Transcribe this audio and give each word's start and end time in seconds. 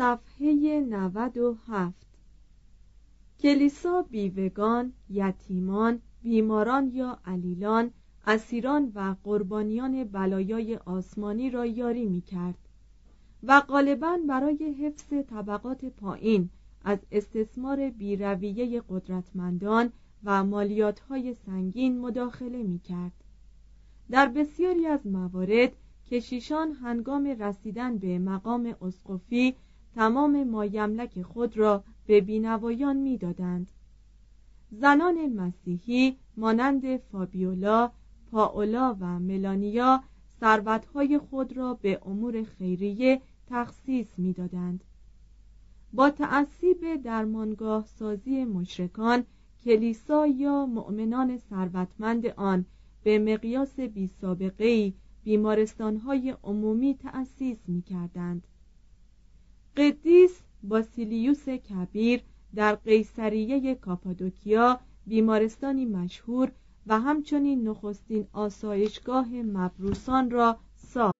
صفحه 0.00 0.80
97 0.80 1.94
کلیسا 3.40 4.02
بیوگان، 4.02 4.92
یتیمان، 5.10 6.00
بیماران 6.22 6.90
یا 6.94 7.18
علیلان، 7.24 7.90
اسیران 8.26 8.92
و 8.94 9.16
قربانیان 9.24 10.04
بلایای 10.04 10.76
آسمانی 10.76 11.50
را 11.50 11.66
یاری 11.66 12.06
می 12.06 12.20
کرد 12.20 12.58
و 13.42 13.60
غالبا 13.60 14.18
برای 14.28 14.74
حفظ 14.80 15.12
طبقات 15.30 15.84
پایین 15.84 16.50
از 16.84 16.98
استثمار 17.12 17.90
بیرویه 17.90 18.82
قدرتمندان 18.88 19.92
و 20.24 20.44
مالیاتهای 20.44 21.34
سنگین 21.34 21.98
مداخله 21.98 22.62
می 22.62 22.78
کرد. 22.78 23.12
در 24.10 24.26
بسیاری 24.28 24.86
از 24.86 25.06
موارد 25.06 25.72
کشیشان 26.10 26.72
هنگام 26.72 27.26
رسیدن 27.26 27.98
به 27.98 28.18
مقام 28.18 28.76
اسقفی 28.82 29.56
تمام 29.94 30.44
مایملک 30.44 31.22
خود 31.22 31.56
را 31.56 31.84
به 32.06 32.20
بینوایان 32.20 32.96
می‌دادند 32.96 33.70
زنان 34.70 35.26
مسیحی 35.26 36.16
مانند 36.36 36.96
فابیولا، 36.96 37.90
پاولا 38.30 38.96
و 39.00 39.18
ملانیا 39.18 40.02
ثروتهای 40.40 41.18
خود 41.18 41.56
را 41.56 41.74
به 41.74 42.00
امور 42.06 42.42
خیریه 42.42 43.20
تخصیص 43.46 44.18
می‌دادند. 44.18 44.84
با 45.92 46.10
تعصیب 46.10 47.02
درمانگاه 47.02 47.86
سازی 47.86 48.44
مشرکان 48.44 49.24
کلیسا 49.64 50.26
یا 50.26 50.66
مؤمنان 50.66 51.38
ثروتمند 51.38 52.26
آن 52.26 52.64
به 53.02 53.18
مقیاس 53.18 53.80
بی 53.80 54.06
سابقه 54.06 54.92
بیمارستانهای 55.24 56.36
عمومی 56.44 56.94
تأسیس 56.94 57.58
می 57.68 57.82
کردند. 57.82 58.46
قدیس 59.77 60.41
باسیلیوس 60.63 61.49
کبیر 61.49 62.21
در 62.55 62.75
قیصریه 62.75 63.75
کاپادوکیا 63.75 64.79
بیمارستانی 65.07 65.85
مشهور 65.85 66.51
و 66.87 66.99
همچنین 66.99 67.67
نخستین 67.67 68.27
آسایشگاه 68.33 69.27
مبروسان 69.27 70.31
را 70.31 70.57
ساخت. 70.75 71.15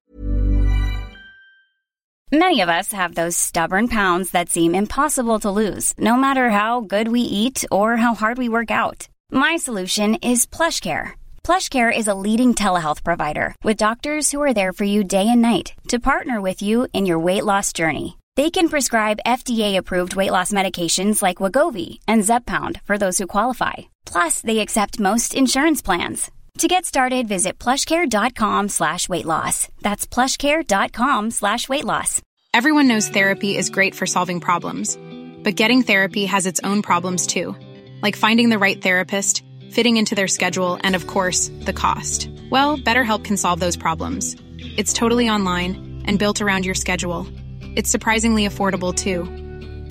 Many 2.32 2.60
of 2.62 2.70
us 2.70 2.92
have 2.92 3.14
those 3.16 3.38
stubborn 3.38 3.88
pounds 3.88 4.32
that 4.32 4.50
seem 4.50 4.76
impossible 4.76 5.40
to 5.42 5.52
lose, 5.62 5.94
no 6.10 6.16
matter 6.26 6.50
how 6.50 6.82
good 6.82 7.08
we 7.08 7.22
eat 7.22 7.64
or 7.72 7.88
how 8.04 8.14
hard 8.22 8.38
we 8.38 8.50
work 8.58 8.72
out. 8.72 9.08
My 9.32 9.54
solution 9.68 10.10
is 10.16 10.46
PlushCare. 10.46 11.08
PlushCare 11.48 11.96
is 11.96 12.08
a 12.08 12.20
leading 12.26 12.52
telehealth 12.56 13.04
provider 13.04 13.48
with 13.64 13.78
doctors 13.88 14.32
who 14.32 14.42
are 14.42 14.56
there 14.56 14.74
for 14.74 14.88
you 14.94 15.04
day 15.04 15.28
and 15.34 15.42
night 15.42 15.68
to 15.92 16.08
partner 16.12 16.38
with 16.42 16.60
you 16.68 16.88
in 16.94 17.06
your 17.06 17.20
weight 17.20 17.46
loss 17.46 17.72
journey. 17.72 18.18
They 18.37 18.51
can 18.51 18.69
prescribe 18.69 19.19
FDA-approved 19.27 20.15
weight 20.15 20.31
loss 20.31 20.53
medications 20.53 21.21
like 21.23 21.39
Wagovi 21.39 21.99
and 22.07 22.23
Zepbound 22.23 22.81
for 22.83 22.97
those 22.97 23.19
who 23.19 23.27
qualify. 23.27 23.75
Plus, 24.07 24.41
they 24.41 24.61
accept 24.61 25.01
most 25.01 25.35
insurance 25.35 25.83
plans. 25.83 26.31
To 26.59 26.69
get 26.69 26.85
started, 26.85 27.27
visit 27.27 27.59
plushcare.com 27.59 28.69
slash 28.69 29.09
weight 29.09 29.25
loss. 29.25 29.69
That's 29.81 30.07
plushcare.com 30.07 31.31
slash 31.31 31.69
weight 31.69 31.85
loss. 31.85 32.21
Everyone 32.53 32.89
knows 32.89 33.09
therapy 33.09 33.57
is 33.57 33.71
great 33.71 33.95
for 33.95 34.07
solving 34.07 34.41
problems. 34.41 34.99
But 35.43 35.55
getting 35.55 35.83
therapy 35.83 36.27
has 36.27 36.47
its 36.47 36.61
own 36.63 36.83
problems 36.83 37.27
too. 37.27 37.57
Like 38.03 38.17
finding 38.17 38.51
the 38.51 38.59
right 38.59 38.81
therapist, 38.81 39.43
fitting 39.71 39.97
into 39.97 40.15
their 40.15 40.29
schedule, 40.29 40.79
and 40.83 40.95
of 40.95 41.07
course, 41.07 41.49
the 41.61 41.73
cost. 41.73 42.29
Well, 42.51 42.77
BetterHelp 42.77 43.25
can 43.25 43.37
solve 43.37 43.61
those 43.61 43.77
problems. 43.77 44.37
It's 44.77 44.93
totally 44.93 45.31
online 45.31 46.03
and 46.07 46.19
built 46.19 46.41
around 46.43 46.65
your 46.67 46.75
schedule. 46.75 47.27
It's 47.76 47.90
surprisingly 47.90 48.48
affordable 48.48 48.94
too. 48.94 49.24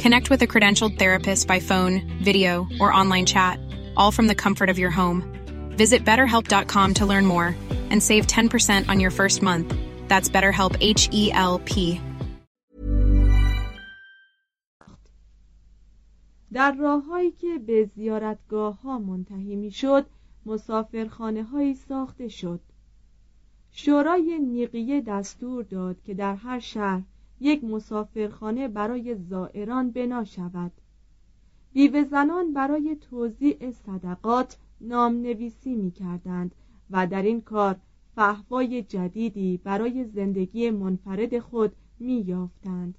Connect 0.03 0.31
with 0.31 0.43
a 0.43 0.47
credentialed 0.47 0.99
therapist 0.99 1.47
by 1.47 1.61
phone, 1.61 2.03
video, 2.23 2.67
or 2.81 2.93
online 2.93 3.27
chat, 3.27 3.59
all 3.97 4.11
from 4.11 4.27
the 4.27 4.35
comfort 4.35 4.71
of 4.71 4.79
your 4.79 4.91
home. 4.91 5.23
Visit 5.77 6.05
betterhelp.com 6.05 6.95
to 6.95 7.07
learn 7.07 7.27
more 7.27 7.55
and 7.91 8.03
save 8.03 8.27
10% 8.27 8.89
on 8.89 9.01
your 9.01 9.11
first 9.11 9.43
month. 9.43 9.75
That's 10.09 10.29
BetterHelp 10.29 10.77
H 10.81 11.09
E 11.13 11.33
L 11.33 11.61
P. 11.65 12.01
در 16.53 16.73
راههایی 16.73 17.31
که 17.31 17.59
به 17.59 17.91
زیارتگاه 17.97 18.81
ها 18.81 18.99
منتهی 18.99 19.57
می 19.57 19.71
شد 19.71 20.07
مسافرخانه 20.47 21.43
هایی 21.43 21.75
ساخته 21.75 22.29
شد 22.29 22.61
شورای 23.71 24.39
نیقیه 24.39 25.01
دستور 25.01 25.65
داد 25.65 26.03
که 26.03 26.15
در 26.15 26.35
هر 26.35 26.59
شهر 26.59 27.03
یک 27.40 27.64
مسافرخانه 27.64 28.68
برای 28.68 29.16
زائران 29.16 29.92
بنا 29.92 30.24
شود 30.24 30.72
بیوه 31.74 32.04
زنان 32.04 32.54
برای 32.54 32.96
توضیع 32.96 33.72
صدقات 33.72 34.58
نام 34.82 35.14
نویسی 35.14 35.76
می 35.76 35.92
کردند 35.92 36.56
و 36.90 37.08
در 37.08 37.22
این 37.22 37.42
کار 37.42 37.76
فهوای 38.16 38.84
جدیدی 38.84 39.58
برای 39.64 40.06
زندگی 40.06 40.70
منفرد 40.70 41.40
خود 41.40 41.76
می 42.00 42.22
یافتند. 42.22 42.98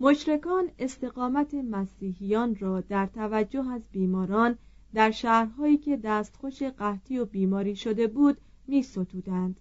مشرکان 0.00 0.70
استقامت 0.78 1.54
مسیحیان 1.54 2.56
را 2.56 2.80
در 2.80 3.06
توجه 3.06 3.68
از 3.68 3.82
بیماران 3.92 4.58
در 4.94 5.10
شهرهایی 5.10 5.76
که 5.76 5.96
دستخوش 5.96 6.62
قحطی 6.62 7.18
و 7.18 7.24
بیماری 7.24 7.76
شده 7.76 8.06
بود 8.06 8.36
می 8.66 8.82
ستودند. 8.82 9.60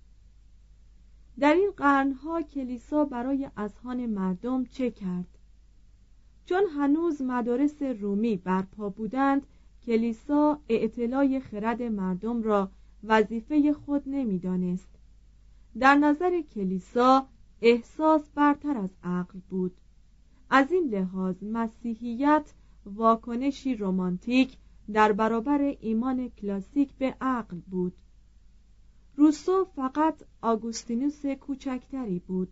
در 1.39 1.53
این 1.53 1.71
قرنها 1.77 2.41
کلیسا 2.41 3.05
برای 3.05 3.49
اذهان 3.57 4.05
مردم 4.05 4.65
چه 4.65 4.91
کرد؟ 4.91 5.27
چون 6.45 6.63
هنوز 6.77 7.21
مدارس 7.21 7.81
رومی 7.81 8.37
برپا 8.37 8.89
بودند 8.89 9.47
کلیسا 9.85 10.59
اعتلای 10.69 11.39
خرد 11.39 11.81
مردم 11.83 12.43
را 12.43 12.71
وظیفه 13.03 13.73
خود 13.73 14.03
نمی‌دانست. 14.05 14.89
در 15.79 15.95
نظر 15.95 16.41
کلیسا 16.41 17.27
احساس 17.61 18.29
برتر 18.35 18.77
از 18.77 18.89
عقل 19.03 19.39
بود. 19.49 19.77
از 20.49 20.71
این 20.71 20.83
لحاظ 20.83 21.43
مسیحیت 21.43 22.53
واکنشی 22.85 23.75
رمانتیک 23.75 24.57
در 24.93 25.11
برابر 25.11 25.75
ایمان 25.79 26.29
کلاسیک 26.29 26.93
به 26.93 27.15
عقل 27.21 27.57
بود. 27.57 27.93
روسو 29.17 29.65
فقط 29.75 30.23
آگوستینوس 30.41 31.25
کوچکتری 31.25 32.19
بود. 32.19 32.49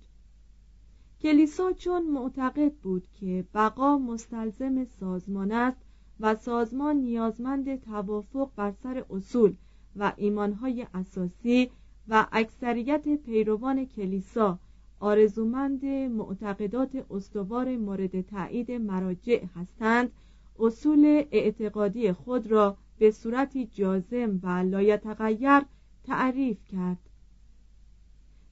کلیسا 1.21 1.71
چون 1.71 2.07
معتقد 2.07 2.73
بود 2.73 3.07
که 3.13 3.45
بقا 3.53 3.97
مستلزم 3.97 4.85
سازمان 4.85 5.51
است 5.51 5.77
و 6.19 6.35
سازمان 6.35 6.95
نیازمند 6.95 7.81
توافق 7.81 8.49
بر 8.55 8.71
سر 8.71 9.05
اصول 9.09 9.53
و 9.95 10.13
ایمانهای 10.17 10.87
اساسی 10.93 11.69
و 12.07 12.27
اکثریت 12.31 13.15
پیروان 13.15 13.85
کلیسا 13.85 14.59
آرزومند 14.99 15.85
معتقدات 15.85 17.05
استوار 17.11 17.77
مورد 17.77 18.21
تایید 18.21 18.71
مراجع 18.71 19.45
هستند 19.55 20.11
اصول 20.59 21.23
اعتقادی 21.31 22.11
خود 22.11 22.47
را 22.47 22.77
به 22.99 23.11
صورتی 23.11 23.65
جازم 23.65 24.39
و 24.43 24.47
لایتغیر 24.47 25.61
تعریف 26.03 26.65
کرد. 26.65 27.09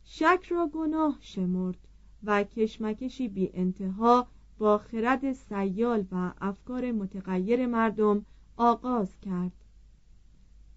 شک 0.03 0.45
را 0.49 0.67
گناه 0.67 1.17
شمرد 1.21 1.77
و 2.23 2.43
کشمکشی 2.43 3.27
بی 3.27 3.51
انتها 3.53 4.27
با 4.57 4.77
خرد 4.77 5.33
سیال 5.33 6.05
و 6.11 6.31
افکار 6.41 6.91
متغیر 6.91 7.67
مردم 7.67 8.25
آغاز 8.57 9.19
کرد. 9.19 9.51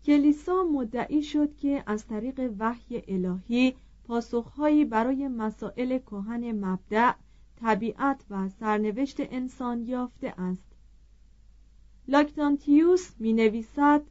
کلیسا 0.04 0.64
مدعی 0.64 1.22
شد 1.22 1.56
که 1.56 1.84
از 1.86 2.06
طریق 2.06 2.54
وحی 2.58 3.02
الهی 3.08 3.74
پاسخهایی 4.04 4.84
برای 4.84 5.28
مسائل 5.28 5.98
کهن 5.98 6.64
مبدع 6.64 7.12
طبیعت 7.60 8.24
و 8.30 8.48
سرنوشت 8.48 9.16
انسان 9.20 9.82
یافته 9.82 10.34
است. 10.40 10.74
لاکتانتیوس 12.08 13.14
می 13.18 13.32
نویسد 13.32 14.02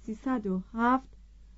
307 0.00 1.11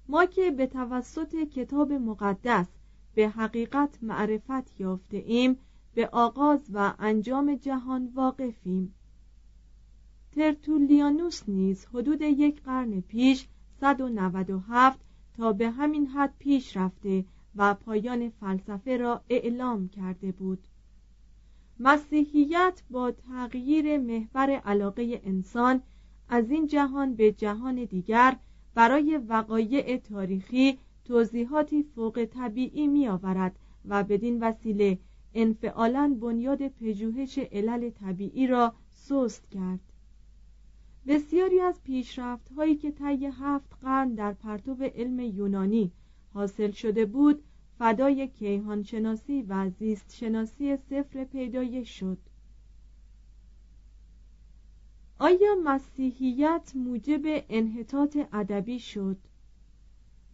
ما 0.09 0.27
که 0.27 0.51
به 0.51 0.67
توسط 0.67 1.35
کتاب 1.35 1.93
مقدس 1.93 2.67
به 3.15 3.29
حقیقت 3.29 3.99
معرفت 4.03 4.81
یافته 4.81 5.17
ایم 5.17 5.57
به 5.95 6.09
آغاز 6.09 6.61
و 6.73 6.95
انجام 6.99 7.55
جهان 7.55 8.13
واقفیم. 8.15 8.95
ترتولیانوس 10.33 11.49
نیز 11.49 11.87
حدود 11.87 12.23
یک 12.23 12.63
قرن 12.63 13.01
پیش 13.01 13.49
197 13.81 15.01
تا 15.37 15.53
به 15.53 15.71
همین 15.71 16.07
حد 16.07 16.35
پیش 16.39 16.77
رفته 16.77 17.25
و 17.57 17.75
پایان 17.75 18.31
فلسفه 18.31 18.97
را 18.97 19.25
اعلام 19.29 19.89
کرده 19.89 20.33
بود. 20.33 20.67
مسیحیت 21.79 22.83
با 22.91 23.11
تغییر 23.11 23.99
محور 23.99 24.51
علاقه 24.51 25.21
انسان 25.25 25.83
از 26.29 26.51
این 26.51 26.67
جهان 26.67 27.15
به 27.15 27.33
جهان 27.33 27.85
دیگر 27.85 28.37
برای 28.75 29.17
وقایع 29.29 29.97
تاریخی 29.97 30.79
توضیحاتی 31.05 31.83
فوق 31.83 32.25
طبیعی 32.25 32.87
می 32.87 33.09
آورد 33.09 33.59
و 33.85 34.05
بدین 34.05 34.43
وسیله 34.43 34.99
انفعالا 35.35 36.17
بنیاد 36.21 36.69
پژوهش 36.69 37.39
علل 37.39 37.91
طبیعی 37.91 38.47
را 38.47 38.75
سست 38.91 39.51
کرد. 39.51 39.81
بسیاری 41.07 41.61
از 41.61 41.83
پیشرفت 41.83 42.53
هایی 42.53 42.77
که 42.77 42.91
طی 42.91 43.27
هفت 43.27 43.77
قرن 43.83 44.15
در 44.15 44.33
پرتو 44.33 44.77
علم 44.95 45.21
یونانی 45.21 45.93
حاصل 46.35 46.71
شده 46.71 47.07
بود 47.07 47.43
فدای 47.79 48.29
کیهانشناسی 48.29 49.43
و 49.43 49.71
زیست 49.71 50.15
شناسی 50.15 50.77
صفر 50.77 51.25
پیدایش 51.25 51.99
شد. 52.01 52.19
آیا 55.19 55.55
مسیحیت 55.65 56.73
موجب 56.75 57.23
انحطاط 57.49 58.19
ادبی 58.33 58.79
شد؟ 58.79 59.17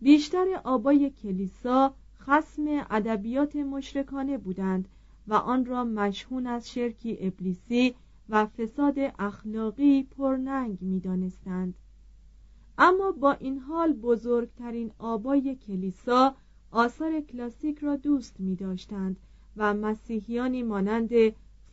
بیشتر 0.01 0.61
آبای 0.65 1.11
کلیسا 1.11 1.95
خسم 2.21 2.87
ادبیات 2.91 3.57
مشرکانه 3.57 4.39
بودند 4.39 4.89
و 5.27 5.35
آن 5.35 5.67
را 5.67 5.85
مشحون 5.85 6.47
از 6.47 6.71
شرکی 6.71 7.19
ابلیسی 7.21 7.95
و 8.29 8.47
فساد 8.47 8.95
اخلاقی 9.19 10.03
پرننگ 10.03 10.79
می‌دانستند. 10.81 11.75
اما 12.79 13.13
با 13.13 13.33
این 13.33 13.59
حال 13.59 13.93
بزرگترین 13.93 14.93
آبای 14.99 15.55
کلیسا 15.55 16.35
آثار 16.71 17.21
کلاسیک 17.21 17.79
را 17.79 17.97
دوست 17.97 18.41
می 18.41 18.57
داشتند 18.57 19.17
و 19.57 19.75
مسیحیانی 19.75 20.63
مانند 20.63 21.11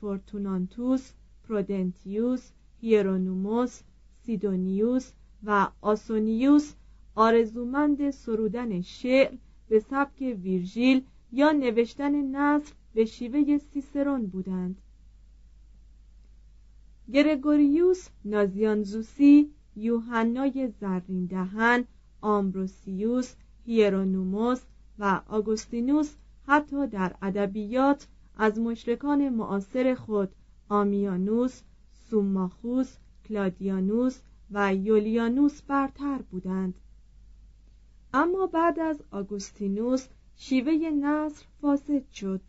فورتوناتوس، 0.01 1.11
پرودنتیوس، 1.43 2.51
هیرونوموس، 2.81 3.81
سیدونیوس 4.25 5.11
و 5.43 5.67
آسونیوس 5.81 6.73
آرزومند 7.15 8.11
سرودن 8.11 8.81
شعر 8.81 9.37
به 9.69 9.79
سبک 9.79 10.19
ویرژیل 10.43 11.01
یا 11.31 11.51
نوشتن 11.51 12.35
نصر 12.35 12.73
به 12.93 13.05
شیوه 13.05 13.57
سیسرون 13.57 14.27
بودند. 14.27 14.81
گرگوریوس 17.13 18.07
نازیانزوسی 18.25 19.51
یوحنای 19.75 20.67
زرین 20.81 21.25
دهن 21.25 21.85
آمبروسیوس 22.21 23.35
هیرونوموس 23.65 24.61
و 24.99 25.21
آگوستینوس 25.27 26.15
حتی 26.47 26.87
در 26.87 27.15
ادبیات 27.21 28.07
از 28.37 28.59
مشرکان 28.59 29.29
معاصر 29.29 29.95
خود 29.95 30.29
آمیانوس 30.69 31.61
سوماخوس 32.09 32.97
کلادیانوس 33.25 34.19
و 34.51 34.75
یولیانوس 34.75 35.61
برتر 35.61 36.21
بودند. 36.31 36.73
اما 38.13 38.47
بعد 38.47 38.79
از 38.79 39.03
آگوستینوس 39.11 40.07
شیوه 40.35 40.71
نصر 40.89 41.45
فاسد 41.61 42.11
شد. 42.11 42.41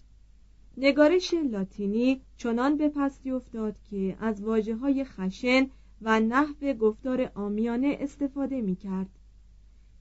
نگارش 0.76 1.34
لاتینی 1.34 2.20
چنان 2.36 2.76
به 2.76 2.88
پستی 2.88 3.30
افتاد 3.30 3.76
که 3.90 4.16
از 4.20 4.42
واجه 4.42 4.76
های 4.76 5.04
خشن 5.04 5.66
و 6.02 6.20
نحو 6.20 6.72
گفتار 6.72 7.30
آمیانه 7.34 7.96
استفاده 8.00 8.60
می 8.60 8.76
کرد 8.76 9.08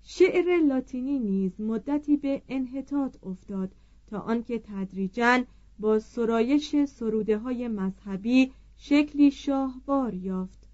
شعر 0.03 0.57
لاتینی 0.67 1.19
نیز 1.19 1.61
مدتی 1.61 2.17
به 2.17 2.41
انحطاط 2.49 3.17
افتاد 3.23 3.71
تا 4.07 4.19
آنکه 4.19 4.59
تدریجا 4.59 5.43
با 5.79 5.99
سرایش 5.99 6.85
سروده 6.85 7.37
های 7.37 7.67
مذهبی 7.67 8.51
شکلی 8.77 9.31
شاهوار 9.31 10.13
یافت. 10.13 10.67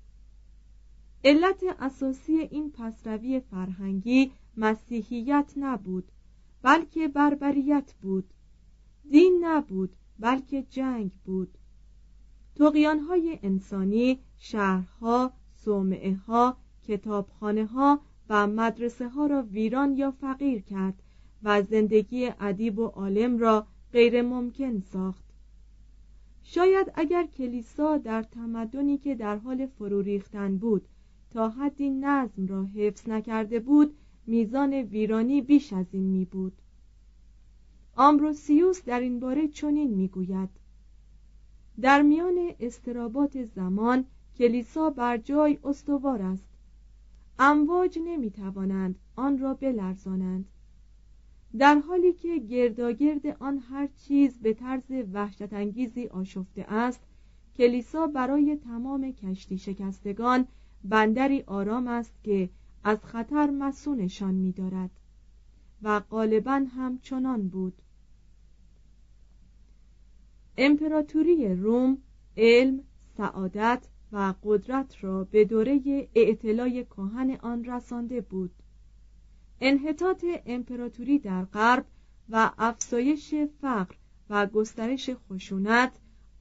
علت 1.23 1.63
اساسی 1.79 2.33
این 2.33 2.71
پسروی 2.71 3.39
فرهنگی 3.39 4.31
مسیحیت 4.57 5.53
نبود 5.57 6.11
بلکه 6.61 7.07
بربریت 7.07 7.93
بود. 8.01 8.33
دین 9.09 9.39
نبود 9.41 9.95
بلکه 10.19 10.61
جنگ 10.61 11.11
بود. 11.25 11.57
های 13.09 13.39
انسانی 13.43 14.19
شهرها 14.37 15.33
صومعه 15.55 16.15
ها 16.15 16.57
کتابخانه 16.87 17.65
ها 17.65 17.99
و 18.29 18.47
مدرسه 18.47 19.09
ها 19.09 19.25
را 19.25 19.41
ویران 19.41 19.97
یا 19.97 20.11
فقیر 20.11 20.61
کرد 20.61 21.03
و 21.43 21.61
زندگی 21.61 22.29
ادیب 22.39 22.79
و 22.79 22.85
عالم 22.85 23.37
را 23.37 23.67
غیر 23.93 24.21
ممکن 24.21 24.79
ساخت. 24.79 25.22
شاید 26.43 26.91
اگر 26.95 27.25
کلیسا 27.25 27.97
در 27.97 28.23
تمدنی 28.23 28.97
که 28.97 29.15
در 29.15 29.37
حال 29.37 29.65
فرو 29.65 30.01
ریختن 30.01 30.57
بود 30.57 30.87
تا 31.31 31.49
حدی 31.49 31.89
نظم 31.89 32.47
را 32.47 32.65
حفظ 32.65 33.09
نکرده 33.09 33.59
بود 33.59 33.95
میزان 34.27 34.73
ویرانی 34.73 35.41
بیش 35.41 35.73
از 35.73 35.85
این 35.91 36.03
می 36.03 36.25
بود. 36.25 36.53
آمبروسیوس 37.95 38.83
در 38.83 38.99
این 38.99 39.19
باره 39.19 39.47
چنین 39.47 39.93
می‌گوید 39.93 40.49
در 41.81 42.01
میان 42.01 42.51
استرابات 42.59 43.43
زمان 43.43 44.05
کلیسا 44.37 44.89
بر 44.89 45.17
جای 45.17 45.59
استوار 45.63 46.21
است. 46.21 46.47
امواج 47.39 47.99
نمی‌توانند 48.05 48.95
آن 49.15 49.37
را 49.37 49.53
بلرزانند. 49.53 50.45
در 51.57 51.75
حالی 51.75 52.13
که 52.13 52.37
گرداگرد 52.37 53.27
آن 53.27 53.57
هر 53.57 53.87
چیز 53.87 54.39
به 54.39 54.53
طرز 54.53 54.91
وحشت 55.13 55.53
انگیزی 55.53 56.07
آشفته 56.07 56.65
است 56.67 57.01
کلیسا 57.55 58.07
برای 58.07 58.55
تمام 58.55 59.11
کشتی 59.11 59.57
شکستگان 59.57 60.47
بندری 60.83 61.43
آرام 61.47 61.87
است 61.87 62.13
که 62.23 62.49
از 62.83 63.05
خطر 63.05 63.49
مسونشان 63.49 64.33
می‌دارد 64.33 64.91
و 65.81 65.99
غالبا 65.99 66.65
هم 66.75 66.99
چنان 66.99 67.47
بود. 67.47 67.73
امپراتوری 70.57 71.55
روم 71.55 71.97
علم 72.37 72.83
سعادت 73.17 73.87
و 74.11 74.33
قدرت 74.43 75.03
را 75.03 75.23
به 75.23 75.45
دوره 75.45 76.09
اعتلای 76.15 76.83
کهن 76.83 77.37
آن 77.41 77.65
رسانده 77.65 78.21
بود. 78.21 78.51
انحطاط 79.65 80.25
امپراتوری 80.45 81.19
در 81.19 81.45
غرب 81.45 81.85
و 82.29 82.51
افزایش 82.57 83.35
فقر 83.61 83.95
و 84.29 84.45
گسترش 84.45 85.09
خشونت 85.09 85.91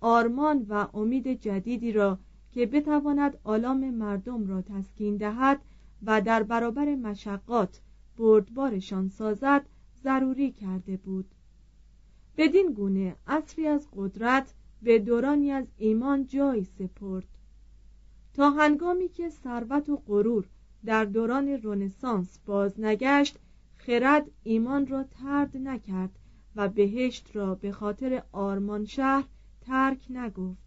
آرمان 0.00 0.66
و 0.68 0.88
امید 0.94 1.28
جدیدی 1.28 1.92
را 1.92 2.18
که 2.52 2.66
بتواند 2.66 3.38
آلام 3.44 3.90
مردم 3.90 4.46
را 4.46 4.62
تسکین 4.62 5.16
دهد 5.16 5.60
و 6.02 6.20
در 6.20 6.42
برابر 6.42 6.94
مشقات 6.94 7.80
بردبارشان 8.18 9.08
سازد 9.08 9.66
ضروری 10.04 10.52
کرده 10.52 10.96
بود. 10.96 11.34
بدین 12.36 12.72
گونه 12.72 13.16
اصری 13.26 13.66
از 13.66 13.88
قدرت 13.96 14.54
به 14.82 14.98
دورانی 14.98 15.50
از 15.50 15.66
ایمان 15.76 16.26
جای 16.26 16.64
سپرد. 16.64 17.28
تا 18.34 18.50
هنگامی 18.50 19.08
که 19.08 19.28
ثروت 19.28 19.88
و 19.88 19.96
غرور 19.96 20.48
در 20.84 21.04
دوران 21.04 21.48
رونسانس 21.48 22.38
باز 22.46 22.80
نگشت 22.80 23.38
خرد 23.76 24.30
ایمان 24.42 24.86
را 24.86 25.04
ترد 25.04 25.56
نکرد 25.56 26.18
و 26.56 26.68
بهشت 26.68 27.36
را 27.36 27.54
به 27.54 27.72
خاطر 27.72 28.22
آرمان 28.32 28.84
شهر 28.84 29.24
ترک 29.60 30.06
نگفت. 30.10 30.62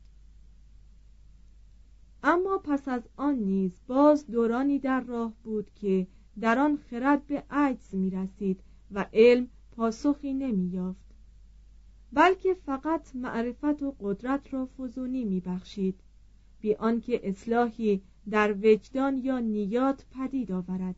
اما 2.24 2.58
پس 2.58 2.88
از 2.88 3.02
آن 3.18 3.36
نیز 3.36 3.82
باز 3.88 4.28
دورانی 4.28 4.80
در 4.80 5.02
راه 5.02 5.34
بود 5.44 5.72
که 5.76 6.08
در 6.40 6.60
آن 6.60 6.78
خرد 6.78 7.28
به 7.28 7.44
عجز 7.50 7.96
می 7.96 8.10
رسید 8.10 8.60
و 8.92 9.06
علم 9.14 9.48
پاسخی 9.72 10.34
نمی 10.34 10.68
یافت 10.68 11.06
بلکه 12.14 12.54
فقط 12.54 13.16
معرفت 13.16 13.84
و 13.84 13.96
قدرت 14.00 14.54
را 14.54 14.66
فزونی 14.66 15.26
می 15.26 15.40
بخشید 15.40 16.00
بی 16.62 16.76
آنکه 16.76 17.30
اصلاحی 17.30 18.02
در 18.30 18.56
وجدان 18.64 19.18
یا 19.18 19.40
نیات 19.40 20.06
پدید 20.12 20.52
آورد. 20.52 20.96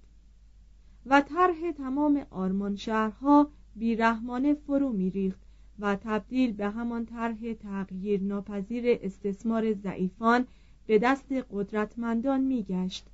و 1.05 1.21
طرح 1.21 1.71
تمام 1.71 2.25
آرمان 2.29 2.75
شهرها 2.75 3.49
بیرحمانه 3.75 4.53
فرو 4.53 4.89
میریخت 4.89 5.39
و 5.79 5.95
تبدیل 5.95 6.53
به 6.53 6.69
همان 6.69 7.05
طرح 7.05 7.53
تغییر 7.53 8.21
ناپذیر 8.21 8.99
استثمار 9.01 9.73
ضعیفان 9.73 10.47
به 10.87 10.99
دست 10.99 11.31
قدرتمندان 11.51 12.41
میگشت. 12.41 13.07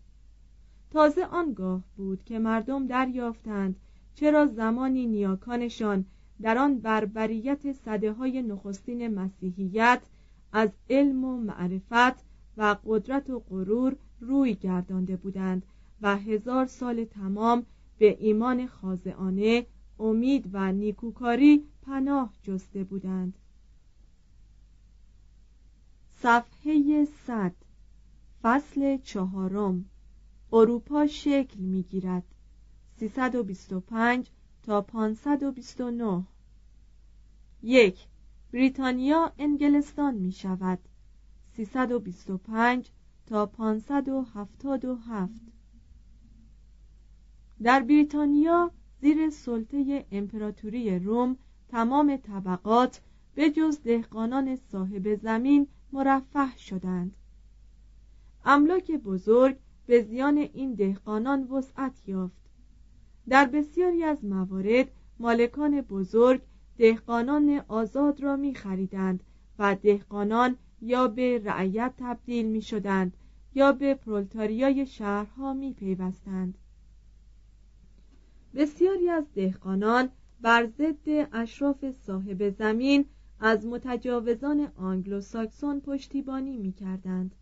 تازه 0.92 1.26
آنگاه 1.26 1.84
بود 1.98 2.24
که 2.24 2.40
مردم 2.40 2.88
دریافتند 2.88 3.76
چرا 4.16 4.46
زمانی 4.46 5.08
نیاکانشان 5.08 6.06
در 6.42 6.58
آن 6.58 6.80
بربریت 6.80 7.72
صده 7.72 8.12
های 8.12 8.42
نخستین 8.42 9.08
مسیحیت 9.08 10.02
از 10.54 10.70
علم 10.90 11.26
و 11.26 11.38
معرفت 11.38 12.33
و 12.58 12.76
قدرت 12.86 13.30
و 13.30 13.40
غرور 13.40 13.96
روی 14.20 14.54
گردانده 14.54 15.18
بودند 15.18 15.66
و 16.02 16.18
هزار 16.18 16.66
سال 16.66 17.06
تمام 17.06 17.66
به 17.98 18.18
ایمان 18.20 18.68
خازعانه 18.68 19.66
امید 20.00 20.50
و 20.54 20.72
نیکوکاری 20.72 21.64
پناه 21.82 22.34
جسته 22.44 22.84
بودند. 22.84 23.38
صفحه 26.22 27.06
صد 27.28 27.54
فصل 28.42 28.98
چهارم 28.98 29.86
اروپا 30.54 31.08
شکل 31.08 31.60
می‌گیرد. 31.60 32.24
325 33.00 34.30
تا 34.64 34.82
529 34.82 36.24
یک 37.64 38.08
بریتانیا 38.52 39.32
انگلستان 39.38 40.16
می 40.16 40.32
شود 40.32 40.80
325 41.56 42.92
تا 43.26 43.46
577 43.46 45.44
در 47.64 47.80
بریتانیا 47.80 48.72
زیر 49.02 49.30
سلطه 49.30 50.06
امپراتوری 50.12 51.00
روم 51.00 51.38
تمام 51.68 52.18
طبقات 52.18 53.02
به 53.36 53.50
جز 53.50 53.82
دهقانان 53.82 54.56
صاحب 54.56 55.16
زمین 55.16 55.68
مرفه 55.92 56.58
شدند. 56.58 57.16
املاک 58.46 58.92
بزرگ 58.92 59.58
به 59.86 60.02
زیان 60.02 60.38
این 60.38 60.74
دهقانان 60.74 61.44
وسعت 61.44 62.08
یافت. 62.08 62.44
در 63.30 63.46
بسیاری 63.46 64.04
از 64.04 64.26
موارد 64.26 64.92
مالکان 65.20 65.82
بزرگ 65.82 66.42
دهقانان 66.78 67.62
آزاد 67.68 68.22
را 68.22 68.36
می 68.36 68.56
خریدند 68.56 69.24
و 69.60 69.76
دهقانان 69.76 70.58
یا 70.84 71.08
به 71.08 71.42
رعیت 71.46 71.94
تبدیل 71.98 72.46
می 72.46 72.62
شدند 72.62 73.18
یا 73.56 73.72
به 73.72 73.94
پرولتاریای 73.94 74.86
شهرها 74.86 75.54
می 75.54 75.74
پیوستند. 75.74 76.58
بسیاری 78.56 79.10
از 79.10 79.24
دهقانان 79.36 80.10
بر 80.42 80.68
ضد 80.68 81.28
اشراف 81.34 81.92
صاحب 81.92 82.50
زمین 82.50 83.06
از 83.40 83.66
متجاوزان 83.66 84.72
آنگلوساکسون 84.76 85.80
پشتیبانی 85.80 86.58
می 86.58 86.72
کردند. 86.72 87.36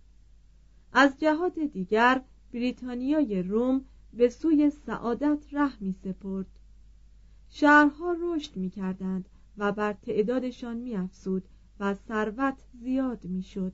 از 0.93 1.19
جهات 1.19 1.59
دیگر 1.59 2.21
بریتانیای 2.53 3.43
روم 3.43 3.85
به 4.13 4.29
سوی 4.29 4.69
سعادت 4.69 5.39
ره 5.51 5.83
می 5.83 5.93
سپرد 6.03 6.47
شهرها 7.49 8.15
رشد 8.21 8.57
می 8.57 8.69
کردند 8.69 9.29
و 9.57 9.71
بر 9.71 9.93
تعدادشان 9.93 10.77
می 10.77 10.95
افسود 10.95 11.43
و 11.81 11.93
ثروت 11.93 12.63
زیاد 12.81 13.25
می 13.25 13.43
شد 13.43 13.73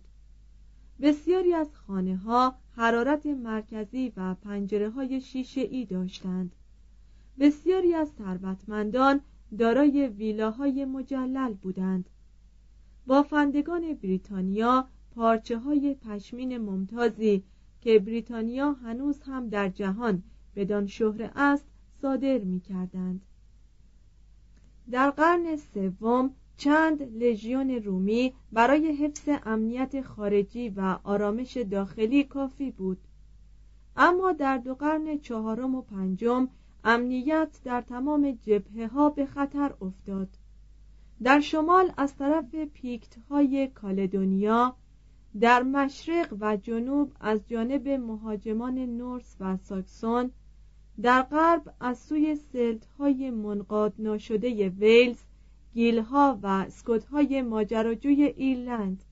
بسیاری 1.01 1.53
از 1.53 1.75
خانه 1.75 2.17
ها 2.17 2.55
حرارت 2.71 3.25
مرکزی 3.25 4.13
و 4.17 4.35
پنجره 4.35 4.89
های 4.89 5.21
شیشه 5.21 5.61
ای 5.61 5.85
داشتند. 5.85 6.55
بسیاری 7.39 7.93
از 7.93 8.09
ثروتمندان 8.09 9.21
دارای 9.57 10.07
ویلاهای 10.07 10.85
مجلل 10.85 11.53
بودند. 11.53 12.09
بافندگان 13.07 13.93
بریتانیا 13.93 14.87
پارچه 15.15 15.57
های 15.59 15.95
پشمین 15.95 16.57
ممتازی 16.57 17.43
که 17.81 17.99
بریتانیا 17.99 18.71
هنوز 18.71 19.21
هم 19.21 19.49
در 19.49 19.69
جهان 19.69 20.23
بدان 20.55 20.87
شهره 20.87 21.31
است 21.35 21.65
صادر 22.01 22.37
می 22.37 22.59
کردند. 22.59 23.21
در 24.91 25.09
قرن 25.09 25.55
سوم 25.55 26.35
چند 26.57 27.23
لژیون 27.23 27.71
رومی 27.71 28.33
برای 28.51 28.91
حفظ 28.91 29.29
امنیت 29.45 30.01
خارجی 30.01 30.69
و 30.69 30.99
آرامش 31.03 31.57
داخلی 31.57 32.23
کافی 32.23 32.71
بود. 32.71 32.97
اما 33.95 34.31
در 34.31 34.57
دو 34.57 34.75
قرن 34.75 35.19
چهارم 35.19 35.75
و 35.75 35.81
پنجم 35.81 36.47
امنیت 36.83 37.59
در 37.63 37.81
تمام 37.81 38.31
جبهه 38.31 38.87
ها 38.87 39.09
به 39.09 39.25
خطر 39.25 39.73
افتاد. 39.81 40.29
در 41.23 41.39
شمال 41.39 41.91
از 41.97 42.15
طرف 42.15 42.55
پیکت 42.55 43.15
های 43.29 43.67
کالدونیا 43.67 44.75
در 45.39 45.63
مشرق 45.63 46.37
و 46.39 46.57
جنوب 46.57 47.11
از 47.19 47.47
جانب 47.47 47.87
مهاجمان 47.87 48.79
نورس 48.79 49.35
و 49.39 49.57
ساکسون 49.57 50.31
در 51.01 51.21
غرب 51.21 51.73
از 51.79 51.99
سوی 51.99 52.35
سلت 52.35 52.85
های 52.85 53.31
منقاد 53.31 53.93
ناشده 53.99 54.69
ویلز 54.69 55.23
گیلها 55.73 56.39
و 56.43 56.69
سکوت 56.69 57.05
های 57.05 57.41
ماجراجوی 57.41 58.23
ایرلند. 58.23 59.03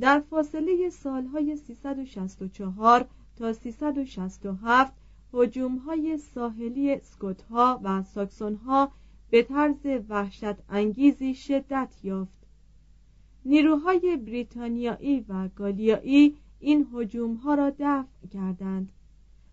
در 0.00 0.20
فاصله 0.20 0.90
سالهای 0.90 1.56
364 1.56 3.06
تا 3.36 3.52
367 3.52 4.92
هجوم 5.34 5.76
های 5.76 6.18
ساحلی 6.18 6.92
اسکوت 6.92 7.42
ها 7.42 7.80
و 7.82 8.02
ساکسون 8.02 8.54
ها 8.54 8.92
به 9.30 9.42
طرز 9.42 9.86
وحشت 10.08 10.54
انگیزی 10.68 11.34
شدت 11.34 11.94
یافت. 12.02 12.46
نیروهای 13.44 14.16
بریتانیایی 14.16 15.24
و 15.28 15.48
گالیایی 15.48 16.36
این 16.60 16.86
هجوم 16.94 17.34
ها 17.34 17.54
را 17.54 17.70
دفع 17.70 18.26
کردند. 18.32 18.92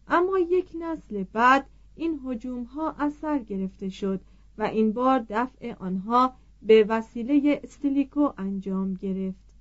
اما 0.07 0.39
یک 0.39 0.69
نسل 0.79 1.23
بعد 1.23 1.65
این 1.95 2.19
هجوم 2.25 2.63
ها 2.63 2.95
اثر 2.99 3.39
گرفته 3.39 3.89
شد 3.89 4.21
و 4.61 4.63
این 4.63 4.91
بار 4.91 5.25
دفع 5.29 5.73
آنها 5.79 6.33
به 6.61 6.85
وسیله 6.89 7.59
استلیکو 7.63 8.29
انجام 8.37 8.93
گرفت. 8.93 9.53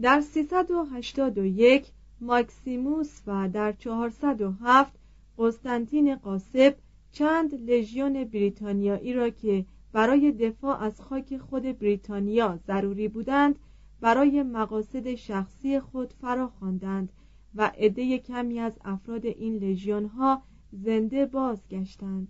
در 0.00 0.20
381 0.20 1.86
ماکسیموس 2.20 3.20
و 3.26 3.48
در 3.48 3.72
407 3.72 4.92
قسطنطین 5.38 6.14
قاسب 6.14 6.76
چند 7.12 7.70
لژیون 7.70 8.24
بریتانیایی 8.24 9.12
را 9.12 9.30
که 9.30 9.64
برای 9.92 10.32
دفاع 10.32 10.82
از 10.82 11.00
خاک 11.00 11.38
خود 11.38 11.78
بریتانیا 11.78 12.58
ضروری 12.66 13.08
بودند 13.08 13.58
برای 14.00 14.42
مقاصد 14.42 15.14
شخصی 15.14 15.80
خود 15.80 16.12
فرا 16.12 16.48
خواندند 16.48 17.12
و 17.54 17.72
عده 17.78 18.18
کمی 18.18 18.60
از 18.60 18.78
افراد 18.84 19.26
این 19.26 19.56
لژیون 19.56 20.06
ها 20.06 20.42
زنده 20.72 21.26
بازگشتند. 21.26 22.28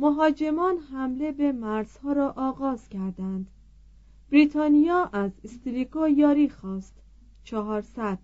مهاجمان 0.00 0.78
حمله 0.78 1.32
به 1.32 1.52
مرزها 1.52 2.12
را 2.12 2.34
آغاز 2.36 2.88
کردند. 2.88 3.50
بریتانیا 4.30 5.10
از 5.12 5.30
استریکو 5.44 6.08
یاری 6.08 6.48
خواست. 6.48 6.94
چهارصد. 7.44 8.18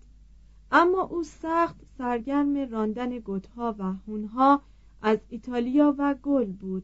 اما 0.71 1.01
او 1.01 1.23
سخت 1.23 1.75
سرگرم 1.97 2.57
راندن 2.57 3.19
گتها 3.25 3.75
و 3.79 3.83
هونها 3.83 4.61
از 5.01 5.19
ایتالیا 5.29 5.95
و 5.97 6.15
گل 6.23 6.45
بود. 6.45 6.83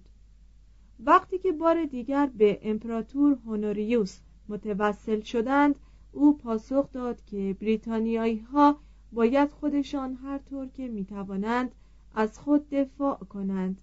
وقتی 1.00 1.38
که 1.38 1.52
بار 1.52 1.86
دیگر 1.86 2.32
به 2.38 2.60
امپراتور 2.62 3.38
هونوریوس 3.46 4.20
متوسل 4.50 5.22
شدند 5.22 5.76
او 6.12 6.38
پاسخ 6.38 6.92
داد 6.92 7.26
که 7.26 7.56
بریتانیایی 7.62 8.40
ها 8.40 8.80
باید 9.12 9.50
خودشان 9.50 10.14
هر 10.16 10.38
طور 10.38 10.68
که 10.68 10.88
می 10.88 11.06
توانند 11.06 11.76
از 12.16 12.40
خود 12.40 12.70
دفاع 12.70 13.18
کنند. 13.18 13.82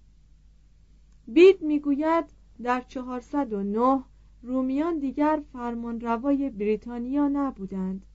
بید 1.33 1.61
می‌گوید 1.61 2.25
در 2.63 2.81
409 2.81 4.03
رومیان 4.41 4.99
دیگر 4.99 5.41
فرمانروای 5.53 6.49
بریتانیا 6.49 7.27
نبودند. 7.27 8.05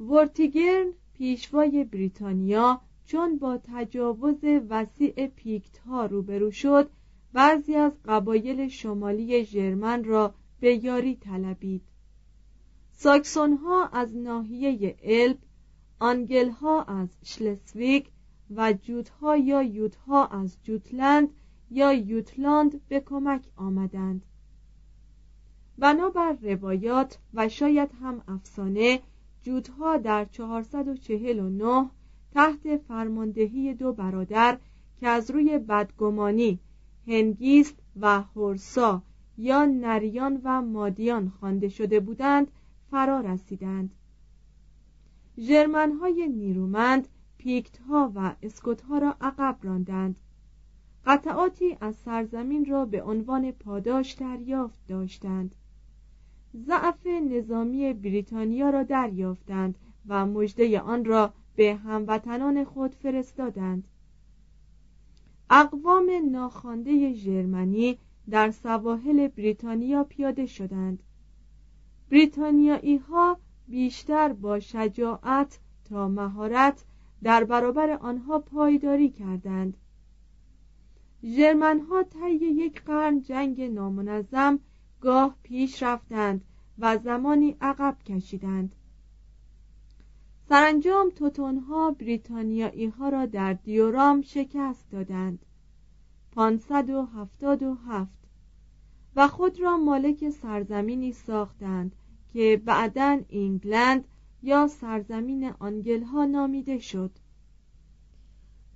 ورتیگرن 0.00 0.92
پیشوای 1.14 1.84
بریتانیا 1.84 2.80
چون 3.04 3.38
با 3.38 3.58
تجاوز 3.64 4.44
وسیع 4.44 5.26
پیکت 5.26 5.78
ها 5.78 6.06
روبرو 6.06 6.50
شد 6.50 6.90
بعضی 7.32 7.74
از 7.74 7.92
قبایل 8.04 8.68
شمالی 8.68 9.44
ژرمن 9.44 10.04
را 10.04 10.34
به 10.60 10.84
یاری 10.84 11.16
طلبید. 11.16 11.82
ساکسون 12.92 13.52
ها 13.52 13.86
از 13.86 14.16
ناحیه 14.16 14.96
الب 15.02 15.38
آنگل 15.98 16.50
ها 16.50 16.82
از 16.82 17.08
شلسویگ 17.22 18.06
و 18.50 18.72
جوتها 18.72 19.36
یا 19.36 19.62
یوتها 19.62 20.26
از 20.26 20.56
جوتلند 20.62 21.28
یا 21.70 21.92
یوتلاند 21.92 22.80
به 22.88 23.00
کمک 23.00 23.42
آمدند. 23.56 24.22
بنابر 25.78 26.32
روایات 26.42 27.18
و 27.34 27.48
شاید 27.48 27.90
هم 28.02 28.22
افسانه 28.28 29.00
جوتها 29.42 29.96
در 29.96 30.24
449 30.24 31.90
تحت 32.34 32.76
فرماندهی 32.76 33.74
دو 33.74 33.92
برادر 33.92 34.58
که 35.00 35.08
از 35.08 35.30
روی 35.30 35.58
بدگمانی 35.58 36.58
هنگیست 37.06 37.76
و 38.00 38.20
هورسا 38.20 39.02
یا 39.38 39.64
نریان 39.64 40.40
و 40.44 40.62
مادیان 40.62 41.32
خوانده 41.40 41.68
شده 41.68 42.00
بودند 42.00 42.50
فرا 42.90 43.20
رسیدند. 43.20 43.94
ژرمنهای 45.38 46.28
نیرومند 46.28 47.08
پیکت 47.46 47.78
ها 47.78 48.12
و 48.14 48.34
اسکوت 48.42 48.80
ها 48.80 48.98
را 48.98 49.16
عقب 49.20 49.58
راندند. 49.62 50.16
قطعاتی 51.06 51.76
از 51.80 51.96
سرزمین 51.96 52.64
را 52.64 52.84
به 52.84 53.02
عنوان 53.02 53.50
پاداش 53.50 54.12
دریافت 54.12 54.86
داشتند. 54.88 55.54
ضعف 56.56 57.06
نظامی 57.06 57.92
بریتانیا 57.92 58.70
را 58.70 58.82
دریافتند 58.82 59.78
و 60.06 60.26
مژده 60.26 60.80
آن 60.80 61.04
را 61.04 61.32
به 61.56 61.74
هموطنان 61.74 62.64
خود 62.64 62.94
فرستادند. 62.94 63.88
اقوام 65.50 66.10
ناخوانده 66.30 67.12
ژرمنی 67.12 67.98
در 68.30 68.50
سواحل 68.50 69.28
بریتانیا 69.28 70.04
پیاده 70.04 70.46
شدند. 70.46 71.02
بریتانیایی 72.10 72.96
ها 72.96 73.38
بیشتر 73.68 74.32
با 74.32 74.60
شجاعت 74.60 75.58
تا 75.84 76.08
مهارت 76.08 76.84
در 77.22 77.44
برابر 77.44 77.90
آنها 77.90 78.38
پایداری 78.38 79.10
کردند. 79.10 79.76
ژرمن 81.24 81.80
ها 81.80 82.02
طی 82.02 82.34
یک 82.34 82.82
قرن 82.82 83.20
جنگ 83.20 83.60
نامنظم 83.60 84.58
گاه 85.00 85.36
پیش 85.42 85.82
رفتند 85.82 86.44
و 86.78 86.98
زمانی 86.98 87.56
عقب 87.60 87.96
کشیدند. 88.06 88.74
سرانجام 90.48 91.10
توتون 91.10 91.58
ها 91.58 91.90
بریتانیایی 91.90 92.86
ها 92.86 93.08
را 93.08 93.26
در 93.26 93.52
دیورام 93.52 94.22
شکست 94.22 94.90
دادند. 94.90 95.38
577 96.32 98.10
و 99.16 99.28
خود 99.28 99.60
را 99.60 99.76
مالک 99.76 100.28
سرزمینی 100.28 101.12
ساختند 101.12 101.96
که 102.32 102.62
بعدا 102.64 103.20
انگلند 103.30 104.08
یا 104.42 104.68
سرزمین 104.68 105.52
آنگل 105.58 106.02
ها 106.02 106.24
نامیده 106.24 106.78
شد. 106.78 107.10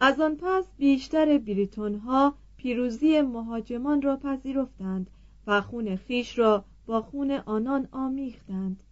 از 0.01 0.21
آن 0.21 0.37
پس 0.37 0.65
بیشتر 0.77 1.39
بریتون 1.39 1.95
ها 1.95 2.35
پیروزی 2.57 3.21
مهاجمان 3.21 4.03
را 4.03 4.17
پذیرفتند 4.17 5.11
و 5.47 5.61
خون 5.61 5.97
خویش 5.97 6.39
را 6.39 6.65
با 6.87 7.03
خون 7.03 7.31
آنان 7.31 7.89
آمیختند. 7.93 8.83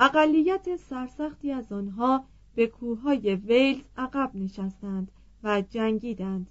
اقلیت 0.00 0.76
سرسختی 0.76 1.52
از 1.52 1.72
آنها 1.72 2.24
به 2.54 2.66
کوههای 2.66 3.34
ویلز 3.34 3.82
عقب 3.96 4.30
نشستند 4.34 5.10
و 5.42 5.60
جنگیدند. 5.60 6.50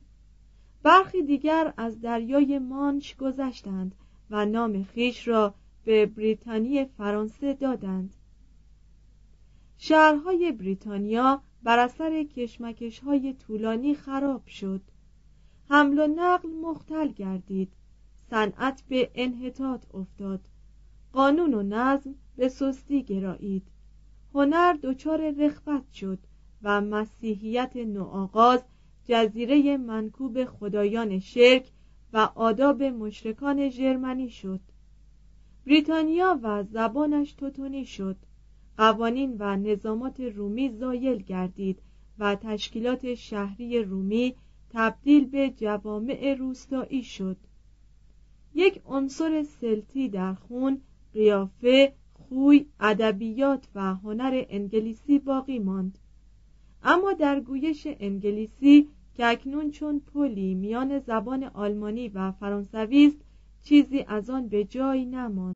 برخی 0.83 1.23
دیگر 1.23 1.73
از 1.77 2.01
دریای 2.01 2.59
مانش 2.59 3.15
گذشتند 3.15 3.95
و 4.29 4.45
نام 4.45 4.83
خیش 4.83 5.27
را 5.27 5.53
به 5.83 6.05
بریتانی 6.05 6.85
فرانسه 6.85 7.53
دادند. 7.53 8.14
شهرهای 9.77 10.51
بریتانیا 10.51 11.41
بر 11.63 11.79
اثر 11.79 12.23
کشمکش 12.23 12.99
های 12.99 13.33
طولانی 13.33 13.95
خراب 13.95 14.47
شد. 14.47 14.81
حمل 15.69 15.99
و 15.99 16.07
نقل 16.07 16.49
مختل 16.49 17.07
گردید. 17.07 17.73
صنعت 18.29 18.83
به 18.89 19.11
انحطاط 19.15 19.95
افتاد. 19.95 20.41
قانون 21.13 21.53
و 21.53 21.63
نظم 21.63 22.15
به 22.35 22.47
سستی 22.49 23.03
گرایید. 23.03 23.67
هنر 24.33 24.73
دچار 24.73 25.31
رخبت 25.31 25.91
شد 25.91 26.19
و 26.63 26.81
مسیحیت 26.81 27.75
نوآغاز 27.75 28.63
جزیره 29.05 29.77
منکوب 29.77 30.45
خدایان 30.45 31.19
شرک 31.19 31.71
و 32.13 32.17
آداب 32.35 32.83
مشرکان 32.83 33.69
ژرمنی 33.69 34.29
شد. 34.29 34.61
بریتانیا 35.65 36.39
و 36.43 36.63
زبانش 36.63 37.33
توتونی 37.33 37.85
شد. 37.85 38.17
قوانین 38.77 39.35
و 39.39 39.55
نظامات 39.55 40.19
رومی 40.19 40.69
زایل 40.69 41.17
گردید 41.17 41.81
و 42.19 42.35
تشکیلات 42.35 43.13
شهری 43.13 43.83
رومی 43.83 44.35
تبدیل 44.69 45.25
به 45.25 45.49
جوامع 45.49 46.33
روستایی 46.39 47.03
شد. 47.03 47.37
یک 48.55 48.81
عنصر 48.85 49.43
سلتی 49.43 50.09
در 50.09 50.33
خون 50.33 50.81
قیافه 51.13 51.93
خوی 52.13 52.65
ادبیات 52.79 53.67
و 53.75 53.95
هنر 53.95 54.45
انگلیسی 54.49 55.19
باقی 55.19 55.59
ماند. 55.59 55.97
اما 56.83 57.13
در 57.13 57.39
گویش 57.39 57.87
انگلیسی 57.99 58.89
که 59.13 59.25
اکنون 59.25 59.71
چون 59.71 59.99
پلی 59.99 60.53
میان 60.53 60.99
زبان 60.99 61.43
آلمانی 61.43 62.09
و 62.09 62.31
فرانسوی 62.31 63.05
است 63.05 63.17
چیزی 63.63 64.05
از 64.07 64.29
آن 64.29 64.47
به 64.47 64.63
جای 64.63 65.05
نماند. 65.05 65.55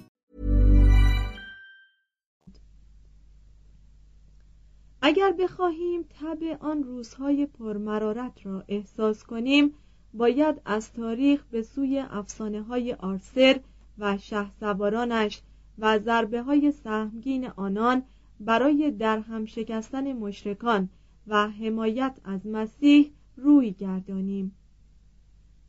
اگر 5.01 5.31
بخواهیم 5.31 6.05
تب 6.19 6.43
آن 6.59 6.83
روزهای 6.83 7.45
پرمرارت 7.45 8.45
را 8.45 8.63
احساس 8.67 9.23
کنیم 9.23 9.73
باید 10.13 10.61
از 10.65 10.93
تاریخ 10.93 11.43
به 11.51 11.61
سوی 11.61 11.99
افسانه 11.99 12.61
های 12.61 12.93
آرسر 12.93 13.59
و 13.99 14.17
شهسوارانش 14.17 15.41
و 15.79 15.99
ضربه 15.99 16.41
های 16.41 16.71
سهمگین 16.71 17.47
آنان 17.47 18.03
برای 18.39 18.91
در 18.91 19.19
هم 19.19 19.45
شکستن 19.45 20.13
مشرکان 20.13 20.89
و 21.27 21.49
حمایت 21.49 22.17
از 22.23 22.47
مسیح 22.47 23.11
روی 23.37 23.71
گردانیم. 23.71 24.55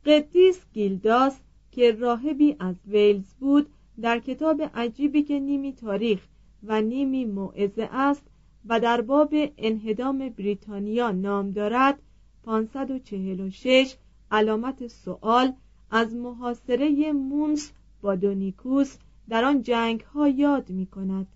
قدیس 0.05 0.65
گیلداس 0.73 1.39
که 1.71 1.91
راهبی 1.91 2.55
از 2.59 2.75
ویلز 2.87 3.33
بود 3.39 3.69
در 4.01 4.19
کتاب 4.19 4.61
عجیبی 4.75 5.23
که 5.23 5.39
نیمی 5.39 5.73
تاریخ 5.73 6.21
و 6.63 6.81
نیمی 6.81 7.25
موعظه 7.25 7.89
است 7.91 8.32
و 8.65 8.79
در 8.79 9.01
باب 9.01 9.33
انهدام 9.57 10.29
بریتانیا 10.29 11.11
نام 11.11 11.51
دارد 11.51 11.99
546 12.43 13.95
علامت 14.31 14.87
سوال 14.87 15.53
از 15.91 16.15
محاصره 16.15 17.11
مونس 17.11 17.71
با 18.01 18.15
دونیکوس 18.15 18.97
در 19.29 19.45
آن 19.45 19.61
جنگ 19.61 20.01
ها 20.01 20.27
یاد 20.27 20.69
می 20.69 20.85
کند 20.85 21.27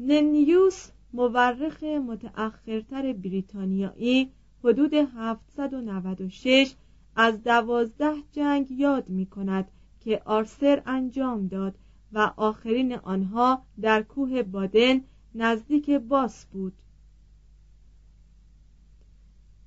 ننیوس 0.00 0.88
مورخ 1.12 1.82
متأخرتر 1.82 3.12
بریتانیایی 3.12 4.30
حدود 4.64 4.94
796 4.94 6.74
از 7.16 7.42
دوازده 7.42 8.14
جنگ 8.32 8.70
یاد 8.70 9.08
می 9.08 9.26
کند 9.26 9.70
که 10.00 10.22
آرسر 10.24 10.82
انجام 10.86 11.46
داد 11.46 11.74
و 12.12 12.32
آخرین 12.36 12.94
آنها 12.94 13.62
در 13.80 14.02
کوه 14.02 14.42
بادن 14.42 15.00
نزدیک 15.34 15.90
باس 15.90 16.46
بود. 16.46 16.72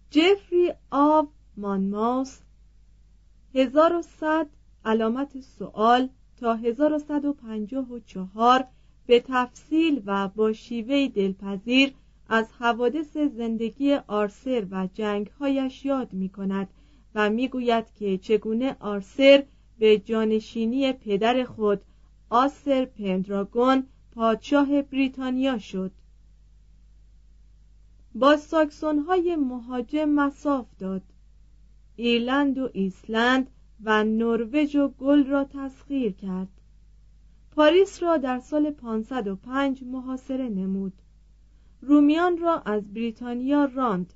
جفری 0.10 0.74
آب 0.92 1.32
مانماس 1.58 2.42
1100 3.54 4.48
علامت 4.86 5.40
سوال 5.40 6.10
تا 6.38 6.56
1154 6.56 8.66
به 9.06 9.24
تفصیل 9.28 10.02
و 10.06 10.28
با 10.28 10.54
شیوه 10.54 11.08
دلپذیر 11.08 11.94
از 12.30 12.52
حوادث 12.60 13.18
زندگی 13.18 13.94
آرسر 13.94 14.68
و 14.72 14.88
جنگهایش 14.94 15.86
یاد 15.86 16.14
می 16.14 16.30
کند 16.30 16.70
و 17.16 17.30
می 17.30 17.48
گوید 17.48 17.94
که 17.94 18.18
چگونه 18.18 18.76
آرسر 18.80 19.44
به 19.80 19.98
جانشینی 19.98 20.94
پدر 20.94 21.44
خود 21.44 21.82
آسر 22.30 22.86
پندراگون 22.86 23.88
پادشاه 24.18 24.82
بریتانیا 24.82 25.58
شد. 25.58 25.92
با 28.16 28.38
ساکسون 28.38 29.00
های 29.00 29.36
مهاجم 29.36 30.10
مصاف 30.10 30.66
داد. 30.80 31.02
ایرلند 31.96 32.58
و 32.58 32.70
ایسلند 32.74 33.50
و 33.84 34.04
نروژ 34.04 34.76
و 34.76 34.88
گل 34.88 35.24
را 35.24 35.44
تسخیر 35.44 36.12
کرد. 36.12 36.48
پاریس 37.52 38.04
را 38.04 38.18
در 38.18 38.40
سال 38.40 38.72
505 38.72 39.84
محاصره 39.84 40.50
نمود. 40.50 40.94
رومیان 41.82 42.38
را 42.38 42.60
از 42.60 42.94
بریتانیا 42.94 43.66
راند. 43.66 44.14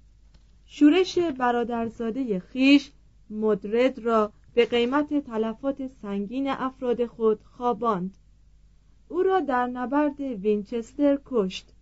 شورش 0.65 1.17
برادرزاده 1.17 2.39
خویش 2.39 2.91
مدرد 3.29 3.99
را 3.99 4.33
به 4.53 4.65
قیمت 4.65 5.13
تلفات 5.13 5.87
سنگین 5.87 6.47
افراد 6.49 7.05
خود 7.05 7.43
خواباند. 7.43 8.17
او 9.11 9.23
را 9.23 9.39
در 9.39 9.67
نبرد 9.67 10.19
وینچستر 10.21 11.19
کشت. 11.25 11.73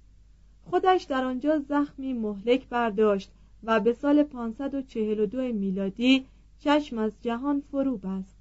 خودش 0.70 1.04
در 1.04 1.24
آنجا 1.24 1.60
زخمی 1.60 2.14
مهلک 2.14 2.68
برداشت 2.68 3.32
و 3.64 3.80
به 3.80 3.94
سال 3.94 4.24
542 4.24 5.42
میلادی 5.42 6.26
چشم 6.60 6.98
از 6.98 7.12
جهان 7.22 7.64
فرو 7.72 7.98
بست. 7.98 8.38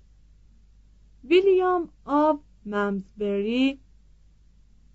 ویلیام 1.24 1.88
آب 2.05 2.40
ممزبری 2.66 3.79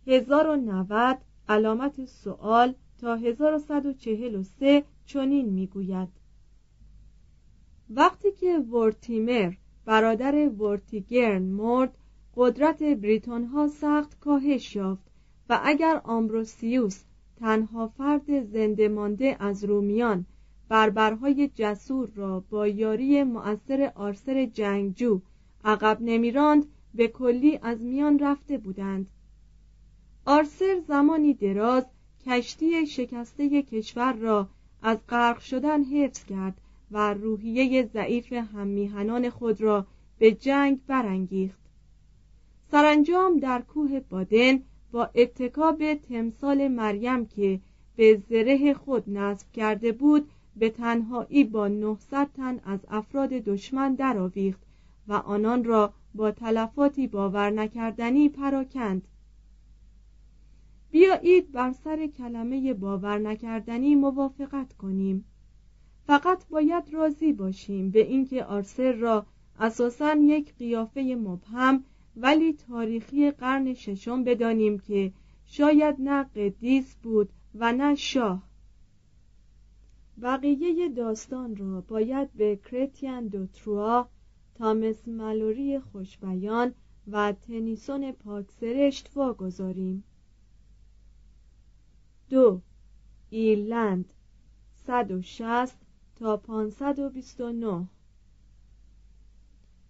1090 0.08 1.18
علامت 1.50 2.06
سوال 2.06 2.74
تا 3.02 3.16
1143 3.16 4.84
چنین 5.06 5.50
می‌گوید. 5.50 6.10
وقتی 7.90 8.32
که 8.32 8.58
ورتیمر 8.58 9.54
برادر 9.86 10.50
ورتیگرن 10.50 11.42
مرد 11.42 11.98
قدرت 12.36 12.84
بریتون 12.84 13.44
ها 13.44 13.68
سخت 13.68 14.20
کاهش 14.20 14.76
یافت 14.76 15.04
و 15.50 15.60
اگر 15.64 16.02
آمبروسیوس 16.04 17.04
تنها 17.36 17.88
فرد 17.88 18.44
زنده 18.44 18.88
مانده 18.88 19.36
از 19.40 19.64
رومیان 19.64 20.26
بربرهای 20.70 21.48
جسور 21.56 22.10
را 22.16 22.44
با 22.50 22.68
یاری 22.68 23.24
مؤثر 23.24 23.92
آرسر 23.96 24.46
جنگجو 24.46 25.22
عقب 25.66 25.98
نمیراند 26.02 26.66
به 26.94 27.08
کلی 27.08 27.60
از 27.62 27.82
میان 27.82 28.20
رفته 28.20 28.58
بودند. 28.58 29.08
آرسر 30.26 30.82
زمانی 30.88 31.34
دراز 31.34 31.86
کشتی 32.26 32.86
شکسته 32.88 33.62
کشور 33.62 34.14
را 34.14 34.50
از 34.82 34.98
غرق 35.10 35.40
شدن 35.40 35.84
حفظ 35.84 36.26
کرد 36.26 36.62
و 36.92 37.14
روحیه 37.14 37.90
ضعیف 37.94 38.34
هممیهنان 38.34 39.30
خود 39.30 39.62
را 39.62 39.86
به 40.20 40.32
جنگ 40.32 40.80
برانگیخت. 40.88 41.63
سرانجام 42.74 43.40
در 43.40 43.62
کوه 43.62 44.00
بادن 44.00 44.60
با 44.92 45.10
اتکاب 45.16 45.94
تمثال 45.94 46.68
مریم 46.68 47.26
که 47.26 47.60
به 47.96 48.22
زره 48.30 48.74
خود 48.74 49.10
نصب 49.10 49.52
کرده 49.52 49.92
بود 49.92 50.30
به 50.56 50.70
تنهایی 50.70 51.44
با 51.44 51.68
900 51.68 52.30
تن 52.34 52.60
از 52.66 52.80
افراد 52.90 53.30
دشمن 53.30 53.96
درآویخت 53.96 54.62
و 55.08 55.14
آنان 55.14 55.64
را 55.64 55.94
با 56.16 56.32
تلفاتی 56.32 57.08
باور 57.08 57.50
نکردنی 57.50 58.30
پراکند. 58.30 59.08
بیایید 60.92 61.52
بر 61.52 61.72
سر 61.72 62.08
کلمه 62.08 62.74
باور 62.74 63.20
نکردنی 63.20 63.96
موافقت 63.96 64.74
کنیم. 64.74 65.26
فقط 66.08 66.48
باید 66.50 66.84
راضی 66.94 67.34
باشیم 67.34 67.90
به 67.90 68.08
اینکه 68.08 68.44
آرسر 68.44 68.92
را 68.92 69.26
اساسا 69.60 70.16
یک 70.16 70.54
قیافه 70.56 71.02
مبهم 71.02 71.84
ولی 72.16 72.54
تاریخی 72.54 73.32
قرن 73.32 73.74
ششم 73.74 74.24
بدانیم 74.24 74.80
که 74.80 75.14
شاید 75.46 75.96
نه 76.00 76.24
قدیس 76.24 76.96
بود 76.96 77.30
و 77.56 77.74
نه 77.74 77.96
شاه. 77.96 78.44
بقیه 80.22 80.90
داستان 80.90 81.56
را 81.56 81.82
باید 81.82 82.34
به 82.34 82.56
کرتین 82.56 83.28
دو 83.28 83.46
تروا 83.46 84.10
تامس 84.56 85.08
ملوری 85.08 85.80
خوشبیان 85.80 86.74
و 87.08 87.32
تنیسون 87.32 88.12
پاکسرشت 88.12 89.12
واگذاریم. 89.16 90.04
دو 92.30 92.62
ایرلند 93.30 94.14
160 94.86 95.78
تا 96.16 96.38
529 96.38 97.88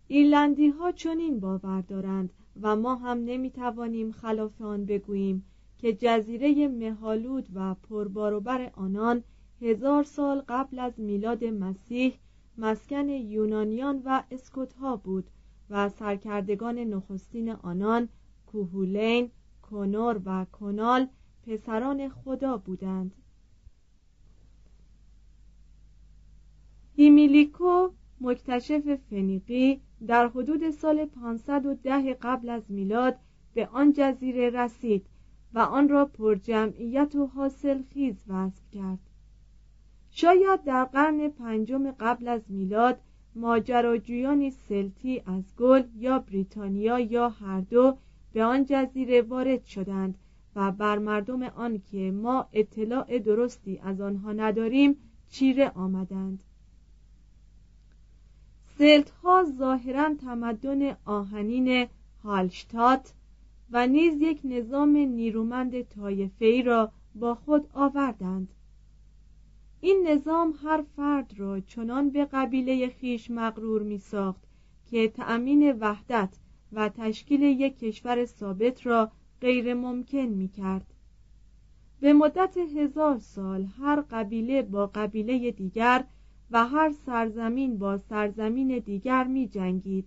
ایرلندی 0.08 0.70
ها 0.70 0.92
چنین 0.92 1.39
باور 1.39 1.82
دارند 1.82 2.34
و 2.62 2.76
ما 2.76 2.96
هم 2.96 3.18
نمی‌توانیم 3.18 4.12
خلاف 4.12 4.62
آن 4.62 4.86
بگوییم 4.86 5.46
که 5.78 5.94
جزیره 5.94 6.68
مهالود 6.68 7.48
و 7.54 7.76
پرباروبر 7.76 8.72
آنان 8.76 9.24
هزار 9.62 10.04
سال 10.04 10.44
قبل 10.48 10.80
از 10.80 11.00
میلاد 11.00 11.44
مسیح 11.44 12.13
مسکن 12.58 13.10
یونانیان 13.10 14.02
و 14.06 14.24
اسکوت 14.32 14.74
ها 14.74 14.96
بود 14.96 15.30
و 15.70 15.89
سرکردگان 15.89 16.80
نخستین 16.80 17.50
آنان 17.50 18.10
کوهولین، 18.46 19.32
کنور 19.62 20.22
و 20.26 20.46
کنال 20.46 21.08
پسران 21.48 22.10
خدا 22.10 22.58
بودند. 22.58 23.16
هیمیلیکو 26.96 27.89
مکتشف 28.22 28.96
فنیقی 29.10 29.82
در 30.08 30.28
حدود 30.28 30.70
سال 30.70 31.06
510 31.06 32.13
قبل 32.13 32.50
از 32.50 32.63
میلاد 32.70 33.16
به 33.54 33.68
آن 33.68 33.94
جزیره 33.94 34.50
رسید 34.50 35.06
و 35.54 35.60
آن 35.60 35.89
را 35.89 36.06
پر 36.06 36.36
جمعیت 36.36 37.16
و 37.16 37.28
حاصل 37.28 37.82
خیز 37.94 38.16
وصف 38.28 38.70
کرد. 38.72 39.00
شاید 40.12 40.63
در 40.63 40.86
قرن 40.86 41.30
پنجم 41.30 41.92
قبل 41.92 42.28
از 42.28 42.42
میلاد 42.50 43.00
ماجراجویانی 43.36 44.52
سلتی 44.52 45.24
از 45.26 45.44
گل 45.58 45.84
یا 45.98 46.20
بریتانیا 46.20 47.00
یا 47.00 47.30
هر 47.30 47.62
دو 47.62 47.98
به 48.34 48.44
آن 48.44 48.66
جزیره 48.66 49.22
وارد 49.22 49.66
شدند 49.66 50.18
و 50.56 50.72
بر 50.72 50.98
مردم 50.98 51.44
آن 51.44 51.82
که 51.92 52.12
ما 52.12 52.48
اطلاع 52.54 53.20
درستی 53.20 53.80
از 53.84 54.02
آنها 54.02 54.32
نداریم 54.32 54.98
چیره 55.30 55.70
آمدند. 55.70 56.44
سلت 58.78 59.10
ها 59.10 59.44
ظاهرا 59.58 60.16
تمدن 60.16 60.98
آهنین 61.06 61.88
هالشتات 62.24 63.14
و 63.72 63.88
نیز 63.88 64.22
یک 64.22 64.42
نظام 64.44 64.98
نیرومند 64.98 65.82
طایفه‌ای 65.82 66.62
را 66.62 66.92
با 67.16 67.36
خود 67.36 67.70
آوردند 67.74 68.54
این 69.82 70.08
نظام 70.08 70.54
هر 70.64 70.84
فرد 70.96 71.34
را 71.38 71.60
چنان 71.60 72.10
به 72.10 72.26
قبیله 72.26 72.88
خیش 72.90 73.32
مغرور 73.32 73.84
می 73.84 73.98
ساخت 73.98 74.44
که 74.86 75.08
تأمین 75.08 75.72
وحدت 75.72 76.30
و 76.74 76.90
تشکیل 76.90 77.42
یک 77.42 77.80
کشور 77.80 78.26
ثابت 78.26 78.86
را 78.86 79.12
غیر 79.42 79.74
ممکن 79.74 80.18
می 80.18 80.48
کرد. 80.48 80.94
به 82.00 82.14
مدت 82.14 82.58
هزار 82.58 83.18
سال 83.18 83.66
هر 83.80 84.04
قبیله 84.12 84.62
با 84.62 84.88
قبیله 84.88 85.52
دیگر 85.52 86.06
و 86.54 86.68
هر 86.68 86.92
سرزمین 87.06 87.78
با 87.78 87.98
سرزمین 87.98 88.80
دیگر 88.80 89.24
می 89.24 89.48
جنگید. 89.48 90.06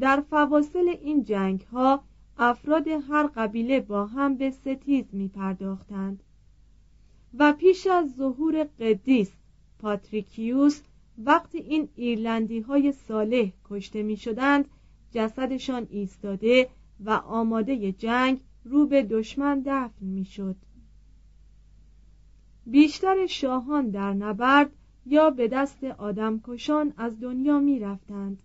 در 0.00 0.20
فواصل 0.30 0.88
این 1.02 1.24
جنگ 1.24 1.60
ها 1.60 2.02
افراد 2.38 2.88
هر 2.88 3.26
قبیله 3.26 3.80
با 3.80 4.06
هم 4.06 4.36
به 4.36 4.50
ستیز 4.50 5.04
می 5.12 5.28
پرداختند 5.28 6.22
و 7.38 7.52
پیش 7.52 7.86
از 7.86 8.14
ظهور 8.16 8.64
قدیس 8.80 9.32
پاتریکیوس 9.78 10.82
وقتی 11.18 11.58
این 11.58 11.88
ایرلندی 11.94 12.60
های 12.60 12.92
صالح 12.92 13.50
کشته 13.64 14.02
می 14.02 14.16
شدند 14.16 14.68
جسدشان 15.10 15.86
ایستاده 15.90 16.68
و 17.04 17.10
آماده 17.10 17.92
جنگ 17.92 18.40
رو 18.64 18.86
به 18.86 19.02
دشمن 19.02 19.62
دفن 19.66 20.06
می 20.06 20.24
شد. 20.24 20.56
بیشتر 22.66 23.26
شاهان 23.26 23.90
در 23.90 24.14
نبرد 24.14 24.70
یا 25.06 25.30
به 25.30 25.48
دست 25.48 25.84
آدمکشان 25.84 26.92
از 26.96 27.20
دنیا 27.20 27.58
می 27.58 27.78
رفتند. 27.78 28.42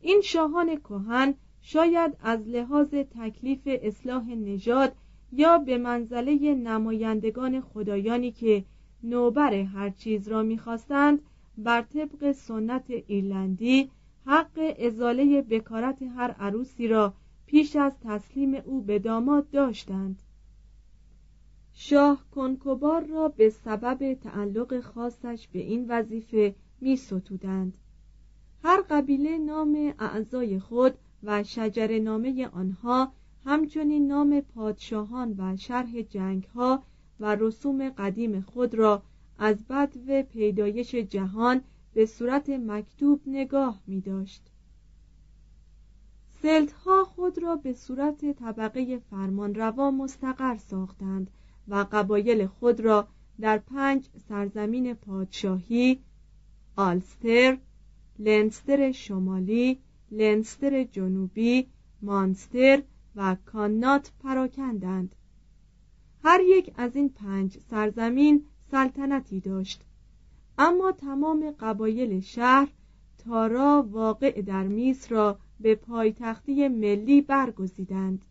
این 0.00 0.20
شاهان 0.20 0.76
کهن 0.76 1.34
شاید 1.60 2.16
از 2.22 2.48
لحاظ 2.48 2.94
تکلیف 2.94 3.60
اصلاح 3.66 4.34
نژاد 4.34 4.92
یا 5.32 5.58
به 5.58 5.78
منزله 5.78 6.54
نمایندگان 6.54 7.60
خدایانی 7.60 8.32
که 8.32 8.64
نوبر 9.02 9.54
هر 9.54 9.90
چیز 9.90 10.28
را 10.28 10.42
می‌خواستند 10.42 11.22
بر 11.58 11.82
طبق 11.82 12.32
سنت 12.32 12.84
ایرلندی 13.06 13.90
حق 14.26 14.74
ازاله 14.86 15.42
بکارت 15.42 16.02
هر 16.02 16.30
عروسی 16.30 16.88
را 16.88 17.14
پیش 17.46 17.76
از 17.76 17.92
تسلیم 18.04 18.54
او 18.54 18.82
به 18.82 18.98
داماد 18.98 19.50
داشتند 19.50 20.22
شاه 21.78 22.24
کنکوبار 22.34 23.06
را 23.06 23.28
به 23.28 23.50
سبب 23.50 24.14
تعلق 24.14 24.80
خاصش 24.80 25.48
به 25.52 25.58
این 25.58 25.86
وظیفه 25.88 26.54
می 26.80 26.96
ستودند. 26.96 27.74
هر 28.62 28.82
قبیله 28.90 29.38
نام 29.38 29.94
اعضای 29.98 30.58
خود 30.58 30.94
و 31.22 31.42
شجر 31.42 31.98
نامه 31.98 32.48
آنها 32.48 33.12
همچنین 33.44 34.06
نام 34.06 34.40
پادشاهان 34.40 35.34
و 35.38 35.56
شرح 35.56 36.02
جنگ 36.02 36.44
ها 36.44 36.82
و 37.20 37.34
رسوم 37.34 37.88
قدیم 37.88 38.40
خود 38.40 38.74
را 38.74 39.02
از 39.38 39.56
بدو 39.64 40.22
پیدایش 40.22 40.94
جهان 40.94 41.60
به 41.94 42.06
صورت 42.06 42.50
مکتوب 42.50 43.20
نگاه 43.26 43.80
می 43.86 44.00
داشت 44.00 44.42
ها 46.84 47.04
خود 47.04 47.38
را 47.38 47.56
به 47.56 47.72
صورت 47.72 48.32
طبقه 48.32 48.98
فرمانروا 48.98 49.90
مستقر 49.90 50.56
ساختند 50.56 51.30
و 51.68 51.86
قبایل 51.92 52.46
خود 52.46 52.80
را 52.80 53.08
در 53.40 53.58
پنج 53.58 54.08
سرزمین 54.28 54.94
پادشاهی 54.94 56.00
آلستر، 56.76 57.58
لنستر 58.18 58.92
شمالی، 58.92 59.78
لنستر 60.10 60.84
جنوبی، 60.84 61.66
مانستر 62.02 62.82
و 63.16 63.36
کانات 63.46 64.12
پراکندند. 64.22 65.14
هر 66.24 66.40
یک 66.40 66.72
از 66.76 66.96
این 66.96 67.08
پنج 67.08 67.58
سرزمین 67.70 68.44
سلطنتی 68.70 69.40
داشت. 69.40 69.82
اما 70.58 70.92
تمام 70.92 71.50
قبایل 71.60 72.20
شهر 72.20 72.68
تارا 73.18 73.88
واقع 73.90 74.42
در 74.42 74.62
میس 74.66 75.12
را 75.12 75.38
به 75.60 75.74
پایتختی 75.74 76.68
ملی 76.68 77.20
برگزیدند. 77.20 78.24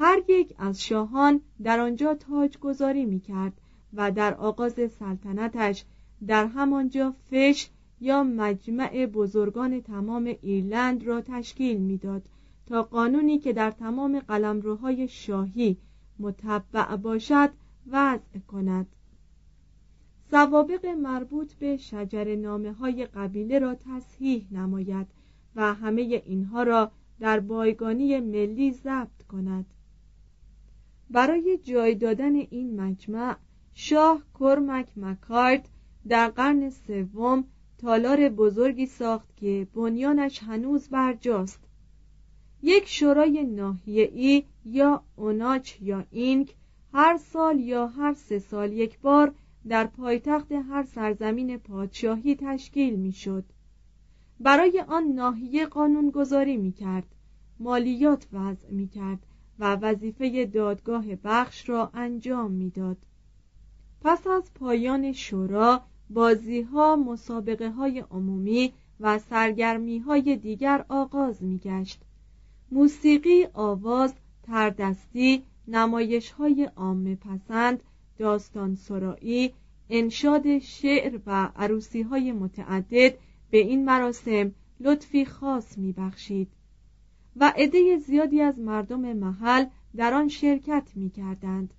هر 0.00 0.22
یک 0.28 0.54
از 0.58 0.82
شاهان 0.82 1.40
در 1.62 1.80
آنجا 1.80 2.14
تاج 2.14 2.58
گذاری 2.58 3.04
می 3.04 3.20
کرد 3.20 3.52
و 3.94 4.10
در 4.10 4.34
آغاز 4.34 4.74
سلطنتش 4.98 5.84
در 6.26 6.46
همانجا 6.46 7.14
فش 7.30 7.68
یا 8.00 8.22
مجمع 8.22 9.06
بزرگان 9.06 9.80
تمام 9.80 10.34
ایرلند 10.42 11.06
را 11.06 11.20
تشکیل 11.20 11.80
می‌داد 11.80 12.22
تا 12.66 12.82
قانونی 12.82 13.38
که 13.38 13.52
در 13.52 13.70
تمام 13.70 14.20
قلمروهای 14.20 15.08
شاهی 15.08 15.76
متبع 16.18 16.96
باشد 16.96 17.50
وضع 17.90 18.38
کند. 18.48 18.86
سوابق 20.30 20.86
مربوط 20.86 21.54
به 21.54 21.76
شجر 21.76 22.36
نامه 22.36 22.72
های 22.72 23.06
قبیله 23.06 23.58
را 23.58 23.74
تصحیح 23.74 24.46
نماید 24.50 25.06
و 25.56 25.74
همه 25.74 26.22
اینها 26.26 26.62
را 26.62 26.90
در 27.20 27.40
بایگانی 27.40 28.20
ملی 28.20 28.72
ضبط 28.72 29.22
کند. 29.28 29.66
برای 31.10 31.58
جای 31.62 31.94
دادن 31.94 32.34
این 32.34 32.80
مجمع 32.80 33.36
شاه 33.74 34.22
کرمک 34.38 34.88
مکارد 34.96 35.68
در 36.08 36.28
قرن 36.28 36.70
سوم 36.70 37.44
تالار 37.78 38.28
بزرگی 38.28 38.86
ساخت 38.86 39.36
که 39.36 39.66
بنیانش 39.74 40.42
هنوز 40.42 40.88
برجاست 40.88 41.60
یک 42.62 42.88
شورای 42.88 43.44
ناحیه‌ای 43.44 44.44
یا 44.64 45.02
اوناچ 45.16 45.82
یا 45.82 46.04
اینک 46.10 46.54
هر 46.92 47.16
سال 47.16 47.60
یا 47.60 47.86
هر 47.86 48.14
سه 48.14 48.38
سال 48.38 48.72
یک 48.72 48.98
بار 48.98 49.34
در 49.68 49.86
پایتخت 49.86 50.52
هر 50.52 50.82
سرزمین 50.82 51.58
پادشاهی 51.58 52.36
تشکیل 52.36 52.96
می‌شد. 52.96 53.44
برای 54.40 54.84
آن 54.88 55.04
ناحیه 55.04 55.66
قانون 55.66 56.10
گذاری 56.10 56.56
می 56.56 56.72
کرد 56.72 57.06
مالیات 57.60 58.26
وضع 58.32 58.70
می 58.70 58.88
کرد 58.88 59.26
و 59.58 59.76
وظیفه 59.76 60.46
دادگاه 60.46 61.04
بخش 61.24 61.68
را 61.68 61.90
انجام 61.94 62.50
می‌داد. 62.50 62.96
پس 64.00 64.26
از 64.26 64.54
پایان 64.54 65.12
شورا 65.12 65.82
بازی 66.10 66.60
ها 66.60 66.96
مسابقه 66.96 67.70
های 67.70 68.04
عمومی 68.10 68.72
و 69.00 69.18
سرگرمی 69.18 69.98
های 69.98 70.36
دیگر 70.36 70.84
آغاز 70.88 71.42
می 71.42 71.58
گشت. 71.58 72.00
موسیقی، 72.70 73.46
آواز، 73.54 74.14
تردستی، 74.42 75.42
نمایش 75.68 76.30
های 76.30 76.70
عام 76.76 77.14
پسند، 77.14 77.82
داستان 78.18 78.74
سرایی، 78.74 79.52
انشاد 79.90 80.58
شعر 80.58 81.20
و 81.26 81.50
عروسی 81.56 82.02
های 82.02 82.32
متعدد 82.32 83.14
به 83.50 83.58
این 83.58 83.84
مراسم 83.84 84.52
لطفی 84.80 85.24
خاص 85.24 85.78
می 85.78 85.92
بخشید 85.92 86.48
و 87.40 87.52
عده 87.56 87.98
زیادی 87.98 88.40
از 88.40 88.58
مردم 88.58 89.12
محل 89.12 89.66
در 89.96 90.14
آن 90.14 90.28
شرکت 90.28 90.92
می 90.94 91.10
کردند. 91.10 91.74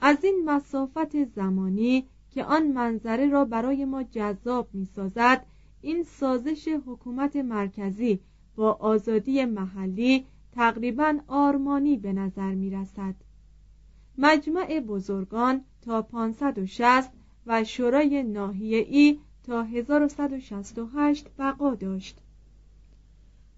از 0.00 0.24
این 0.24 0.42
مسافت 0.44 1.24
زمانی 1.24 2.06
که 2.30 2.44
آن 2.44 2.66
منظره 2.66 3.28
را 3.28 3.44
برای 3.44 3.84
ما 3.84 4.02
جذاب 4.02 4.68
می 4.72 4.84
سازد 4.84 5.46
این 5.80 6.02
سازش 6.02 6.68
حکومت 6.86 7.36
مرکزی 7.36 8.20
با 8.56 8.72
آزادی 8.72 9.44
محلی 9.44 10.26
تقریبا 10.52 11.18
آرمانی 11.26 11.96
به 11.96 12.12
نظر 12.12 12.54
می 12.54 12.70
رسد 12.70 13.14
مجمع 14.18 14.80
بزرگان 14.80 15.64
تا 15.82 16.02
560 16.02 17.12
و 17.46 17.64
شورای 17.64 18.22
ناحیه‌ای 18.22 19.18
تا 19.42 19.62
1168 19.62 21.28
بقا 21.38 21.74
داشت 21.74 22.18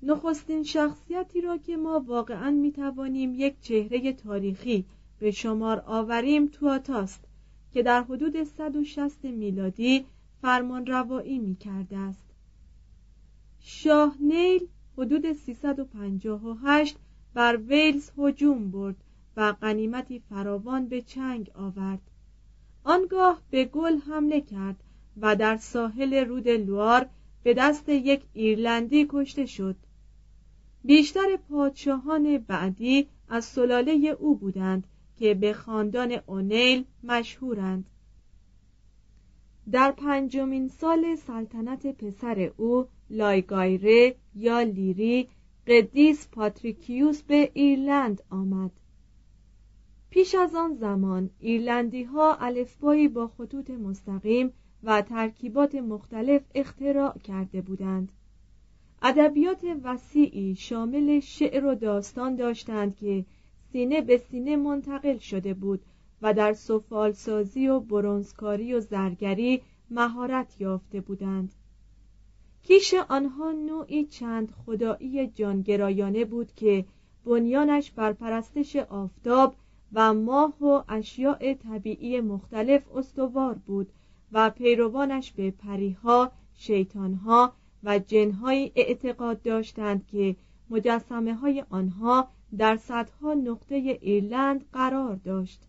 نخستین 0.04 0.62
شخصیتی 0.62 1.40
را 1.40 1.58
که 1.58 1.76
ما 1.76 2.04
واقعا 2.06 2.50
می 2.50 2.72
توانیم 2.72 3.34
یک 3.34 3.60
چهره 3.60 4.12
تاریخی 4.12 4.84
به 5.18 5.30
شمار 5.30 5.82
آوریم 5.86 6.46
تواتاست 6.46 7.24
که 7.72 7.82
در 7.82 8.02
حدود 8.02 8.42
160 8.42 9.24
میلادی 9.24 10.04
فرمان 10.42 10.86
روایی 10.86 11.38
می 11.38 11.56
کرده 11.56 11.96
است. 11.96 12.24
شاه 13.60 14.16
نیل 14.20 14.68
حدود 14.98 15.32
358 15.32 16.96
بر 17.34 17.56
ویلز 17.56 18.10
هجوم 18.18 18.70
برد 18.70 18.96
و 19.36 19.54
قنیمتی 19.60 20.18
فراوان 20.18 20.86
به 20.86 21.02
چنگ 21.02 21.50
آورد. 21.54 22.10
آنگاه 22.84 23.42
به 23.50 23.64
گل 23.64 23.96
حمله 23.96 24.40
کرد 24.40 24.76
و 25.20 25.36
در 25.36 25.56
ساحل 25.56 26.14
رود 26.14 26.48
لوار 26.48 27.08
به 27.42 27.54
دست 27.54 27.88
یک 27.88 28.22
ایرلندی 28.34 29.06
کشته 29.10 29.46
شد. 29.46 29.76
بیشتر 30.84 31.36
پادشاهان 31.50 32.38
بعدی 32.38 33.08
از 33.28 33.44
سلاله 33.44 33.92
او 33.92 34.36
بودند 34.36 34.86
که 35.18 35.34
به 35.34 35.52
خاندان 35.52 36.18
اونیل 36.26 36.84
مشهورند. 37.02 37.90
در 39.72 39.92
پنجمین 39.92 40.68
سال 40.68 41.14
سلطنت 41.14 41.86
پسر 41.86 42.52
او 42.56 42.86
لایگایره 43.10 44.14
یا 44.34 44.60
لیری 44.60 45.28
قدیس 45.66 46.28
پاتریکیوس 46.32 47.22
به 47.22 47.50
ایرلند 47.54 48.22
آمد. 48.30 48.70
پیش 50.10 50.34
از 50.34 50.54
آن 50.54 50.74
زمان 50.74 51.30
ایرلندی 51.38 52.02
ها 52.02 52.34
الفبایی 52.34 53.08
با 53.08 53.28
خطوط 53.28 53.70
مستقیم 53.70 54.52
و 54.82 55.02
ترکیبات 55.02 55.74
مختلف 55.74 56.42
اختراع 56.54 57.18
کرده 57.18 57.60
بودند. 57.60 58.12
ادبیات 59.04 59.64
وسیعی 59.84 60.54
شامل 60.54 61.20
شعر 61.20 61.64
و 61.66 61.74
داستان 61.74 62.36
داشتند 62.36 62.96
که 62.96 63.24
سینه 63.72 64.00
به 64.00 64.16
سینه 64.16 64.56
منتقل 64.56 65.18
شده 65.18 65.54
بود 65.54 65.80
و 66.22 66.34
در 66.34 66.52
سفالسازی 66.52 67.68
و 67.68 67.80
برونزکاری 67.80 68.74
و 68.74 68.80
زرگری 68.80 69.62
مهارت 69.90 70.60
یافته 70.60 71.00
بودند. 71.00 71.52
کیش 72.62 72.94
آنها 73.08 73.52
نوعی 73.52 74.04
چند 74.04 74.50
خدایی 74.50 75.26
جانگرایانه 75.26 76.24
بود 76.24 76.52
که 76.54 76.84
بنیانش 77.24 77.90
بر 77.90 78.12
پرستش 78.12 78.76
آفتاب 78.76 79.54
و 79.92 80.14
ماه 80.14 80.64
و 80.64 80.82
اشیاء 80.88 81.54
طبیعی 81.54 82.20
مختلف 82.20 82.96
استوار 82.96 83.54
بود 83.54 83.92
و 84.32 84.50
پیروانش 84.50 85.32
به 85.32 85.50
پریها، 85.50 86.32
شیطانها 86.54 87.52
و 87.84 87.98
جنهایی 87.98 88.72
اعتقاد 88.74 89.42
داشتند 89.42 90.06
که 90.06 90.36
مجسمه 90.70 91.34
های 91.34 91.64
آنها 91.70 92.28
در 92.58 92.76
صدها 92.76 93.34
نقطه 93.34 93.74
ایرلند 93.74 94.64
قرار 94.72 95.16
داشت. 95.16 95.62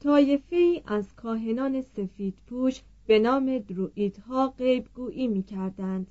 طایفه 0.00 0.56
ای 0.56 0.82
از 0.86 1.14
کاهنان 1.14 1.82
سفید 1.82 2.38
پوش 2.46 2.82
به 3.06 3.18
نام 3.18 3.58
درویدها 3.58 4.48
غیبگویی 4.48 5.28
می 5.28 5.42
کردند 5.42 6.10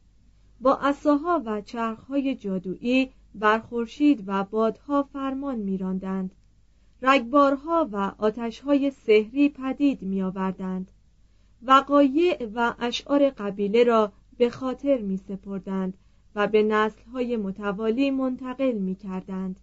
با 0.62 0.76
اساها 0.76 1.42
و 1.46 1.62
چرخهای 1.62 2.36
جادویی 2.36 3.12
بر 3.36 3.60
خورشید 3.60 4.24
و 4.28 4.44
بادها 4.44 5.04
فرمان 5.04 5.56
میراندند. 5.56 6.36
رگبارها 7.02 7.90
و 7.92 8.12
آتشهای 8.18 8.92
سحری 8.92 9.50
پدید 9.50 10.02
می 10.02 10.22
آوردند 10.22 10.92
وقایع 11.64 12.50
و 12.56 12.74
اشعار 12.80 13.30
قبیله 13.30 13.84
را 13.84 14.12
به 14.38 14.50
خاطر 14.50 15.02
می 15.02 15.18
سپردند 15.18 15.98
و 16.36 16.48
به 16.48 16.64
نسلهای 16.64 17.38
متوالی 17.38 18.12
منتقل 18.12 18.72
می 18.72 18.96
کردند 18.96 19.60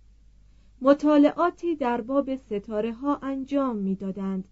مطالعاتی 0.80 1.76
در 1.76 2.00
باب 2.00 2.36
ستاره 2.36 2.92
ها 2.92 3.16
انجام 3.22 3.76
می 3.76 3.94
دادند. 3.94 4.44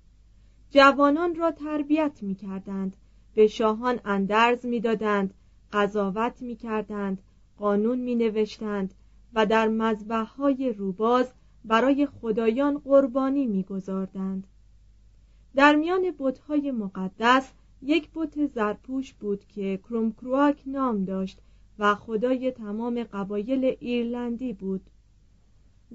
جوانان 0.71 1.35
را 1.35 1.51
تربیت 1.51 2.19
می 2.23 2.35
کردند 2.35 2.97
به 3.35 3.47
شاهان 3.47 4.01
اندرز 4.05 4.67
می 4.67 4.81
دادند 4.81 5.35
قضاوت 5.73 6.43
می 6.43 6.57
کردند 6.57 7.23
قانون 7.59 7.99
می 7.99 8.15
نوشتند 8.15 8.95
و 9.35 9.47
در 9.47 9.69
مذبح 9.69 10.27
های 10.27 10.73
روباز 10.73 11.33
برای 11.65 12.07
خدایان 12.07 12.79
قربانی 12.79 13.47
میگذاردند 13.47 14.47
در 15.55 15.75
میان 15.75 16.15
بتهای 16.19 16.71
مقدس 16.71 17.53
یک 17.83 18.09
بت 18.15 18.47
زرپوش 18.47 19.13
بود 19.15 19.45
که 19.45 19.77
کرومکروک 19.77 20.63
نام 20.67 21.05
داشت 21.05 21.39
و 21.79 21.95
خدای 21.95 22.51
تمام 22.51 23.05
قبایل 23.05 23.77
ایرلندی 23.81 24.53
بود 24.53 24.91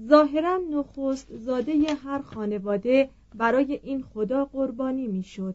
ظاهرا 0.00 0.56
نخست 0.56 1.36
زاده 1.36 1.94
هر 1.94 2.22
خانواده 2.22 3.10
برای 3.34 3.80
این 3.82 4.02
خدا 4.02 4.44
قربانی 4.44 5.06
می‌شد. 5.06 5.54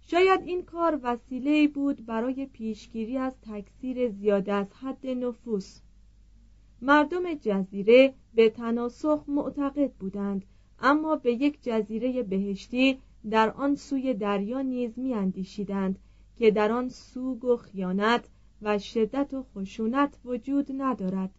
شاید 0.00 0.40
این 0.44 0.62
کار 0.62 1.00
وسیله 1.02 1.68
بود 1.68 2.06
برای 2.06 2.46
پیشگیری 2.46 3.18
از 3.18 3.32
تکثیر 3.42 4.08
زیاد 4.08 4.50
از 4.50 4.66
حد 4.72 5.06
نفوس 5.06 5.80
مردم 6.82 7.34
جزیره 7.34 8.14
به 8.34 8.50
تناسخ 8.50 9.24
معتقد 9.28 9.92
بودند 9.92 10.44
اما 10.80 11.16
به 11.16 11.32
یک 11.32 11.58
جزیره 11.62 12.22
بهشتی 12.22 12.98
در 13.30 13.50
آن 13.50 13.74
سوی 13.74 14.14
دریا 14.14 14.60
نیز 14.60 14.98
میاندیشیدند 14.98 15.98
که 16.36 16.50
در 16.50 16.72
آن 16.72 16.88
سوگ 16.88 17.44
و 17.44 17.56
خیانت 17.56 18.28
و 18.62 18.78
شدت 18.78 19.34
و 19.34 19.42
خشونت 19.42 20.18
وجود 20.24 20.66
ندارد. 20.78 21.30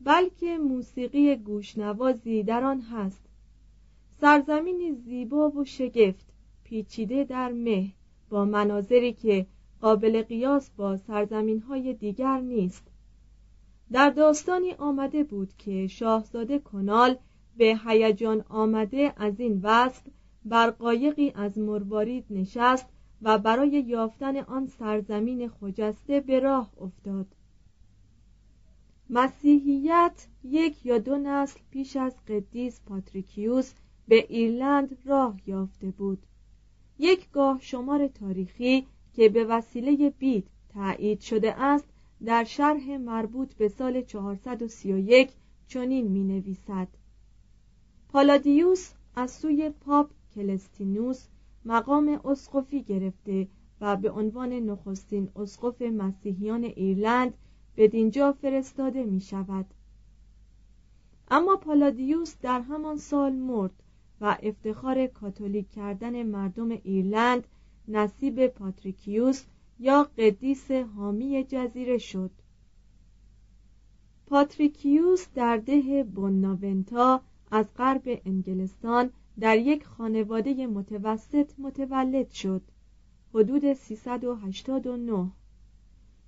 بلکه 0.00 0.58
موسیقی 0.58 1.36
گوشنوازی 1.36 2.42
در 2.42 2.64
آن 2.64 2.80
هست. 2.80 3.22
سرزمینی 4.20 4.92
زیبا 4.92 5.50
و 5.50 5.64
شگفت 5.64 6.26
پیچیده 6.64 7.24
در 7.24 7.52
مه 7.52 7.92
با 8.30 8.44
مناظری 8.44 9.12
که 9.12 9.46
قابل 9.80 10.22
قیاس 10.22 10.70
با 10.70 10.96
سرزمین 10.96 11.58
های 11.58 11.94
دیگر 11.94 12.40
نیست. 12.40 12.86
در 13.92 14.10
داستانی 14.10 14.72
آمده 14.72 15.24
بود 15.24 15.52
که 15.58 15.86
شاهزاده 15.86 16.58
کنال 16.58 17.16
به 17.56 17.80
هیجان 17.86 18.44
آمده 18.48 19.12
از 19.16 19.40
این 19.40 19.60
وصف 19.62 20.02
بر 20.44 20.70
قایقی 20.70 21.32
از 21.34 21.58
مروارید 21.58 22.24
نشست 22.30 22.86
و 23.22 23.38
برای 23.38 23.70
یافتن 23.70 24.36
آن 24.36 24.66
سرزمین 24.66 25.48
خجسته 25.48 26.20
به 26.20 26.40
راه 26.40 26.70
افتاد. 26.80 27.26
مسیحیت 29.10 30.26
یک 30.44 30.86
یا 30.86 30.98
دو 30.98 31.18
نسل 31.18 31.60
پیش 31.70 31.96
از 31.96 32.16
قدیس 32.28 32.80
پاتریکیوس 32.86 33.72
به 34.08 34.26
ایرلند 34.28 34.98
راه 35.04 35.36
یافته 35.46 35.90
بود. 35.90 36.18
یک 36.98 37.30
گاه 37.30 37.58
شمار 37.60 38.08
تاریخی 38.08 38.86
که 39.14 39.28
به 39.28 39.44
وسیله 39.44 40.10
بید 40.10 40.46
تایید 40.74 41.20
شده 41.20 41.62
است 41.62 41.84
در 42.24 42.44
شرح 42.44 42.96
مربوط 42.96 43.54
به 43.54 43.68
سال 43.68 44.02
431 44.02 45.30
چنین 45.66 46.08
می 46.08 46.24
نویسد 46.24 46.88
پالادیوس 48.12 48.92
از 49.16 49.30
سوی 49.30 49.70
پاپ 49.70 50.10
کلستینوس 50.34 51.26
مقام 51.64 52.20
اسقفی 52.24 52.82
گرفته 52.82 53.48
و 53.80 53.96
به 53.96 54.10
عنوان 54.10 54.52
نخستین 54.52 55.28
اسقف 55.36 55.82
مسیحیان 55.82 56.64
ایرلند 56.64 57.34
به 57.74 57.88
دینجا 57.88 58.32
فرستاده 58.32 59.04
می 59.04 59.20
شود 59.20 59.66
اما 61.30 61.56
پالادیوس 61.56 62.34
در 62.42 62.60
همان 62.60 62.96
سال 62.96 63.32
مرد 63.32 63.82
و 64.20 64.38
افتخار 64.42 65.06
کاتولیک 65.06 65.70
کردن 65.70 66.22
مردم 66.22 66.70
ایرلند 66.70 67.46
نصیب 67.88 68.46
پاتریکیوس 68.46 69.44
یا 69.78 70.08
قدیس 70.18 70.70
حامی 70.70 71.44
جزیره 71.44 71.98
شد. 71.98 72.30
پاتریکیوس 74.26 75.26
در 75.34 75.56
ده 75.56 76.04
بوناونتا 76.04 77.22
از 77.54 77.66
غرب 77.76 78.20
انگلستان 78.24 79.10
در 79.40 79.58
یک 79.58 79.84
خانواده 79.84 80.66
متوسط 80.66 81.52
متولد 81.58 82.30
شد. 82.30 82.62
حدود 83.34 83.72
389 83.72 85.30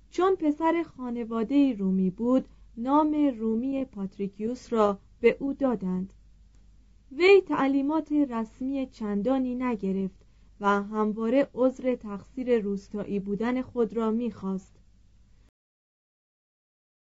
چون 0.09 0.35
پسر 0.35 0.83
خانواده 0.83 1.73
رومی 1.73 2.09
بود 2.09 2.45
نام 2.77 3.33
رومی 3.39 3.85
پاتریکیوس 3.85 4.73
را 4.73 4.99
به 5.19 5.37
او 5.39 5.53
دادند. 5.53 6.13
وی 7.11 7.41
تعلیمات 7.47 8.11
رسمی 8.11 8.87
چندانی 8.91 9.55
نگرفت 9.55 10.25
و 10.59 10.83
همواره 10.83 11.47
عذر 11.53 11.95
تقصیر 11.95 12.59
روستایی 12.59 13.19
بودن 13.19 13.61
خود 13.61 13.93
را 13.93 14.11
می‌خواست. 14.11 14.73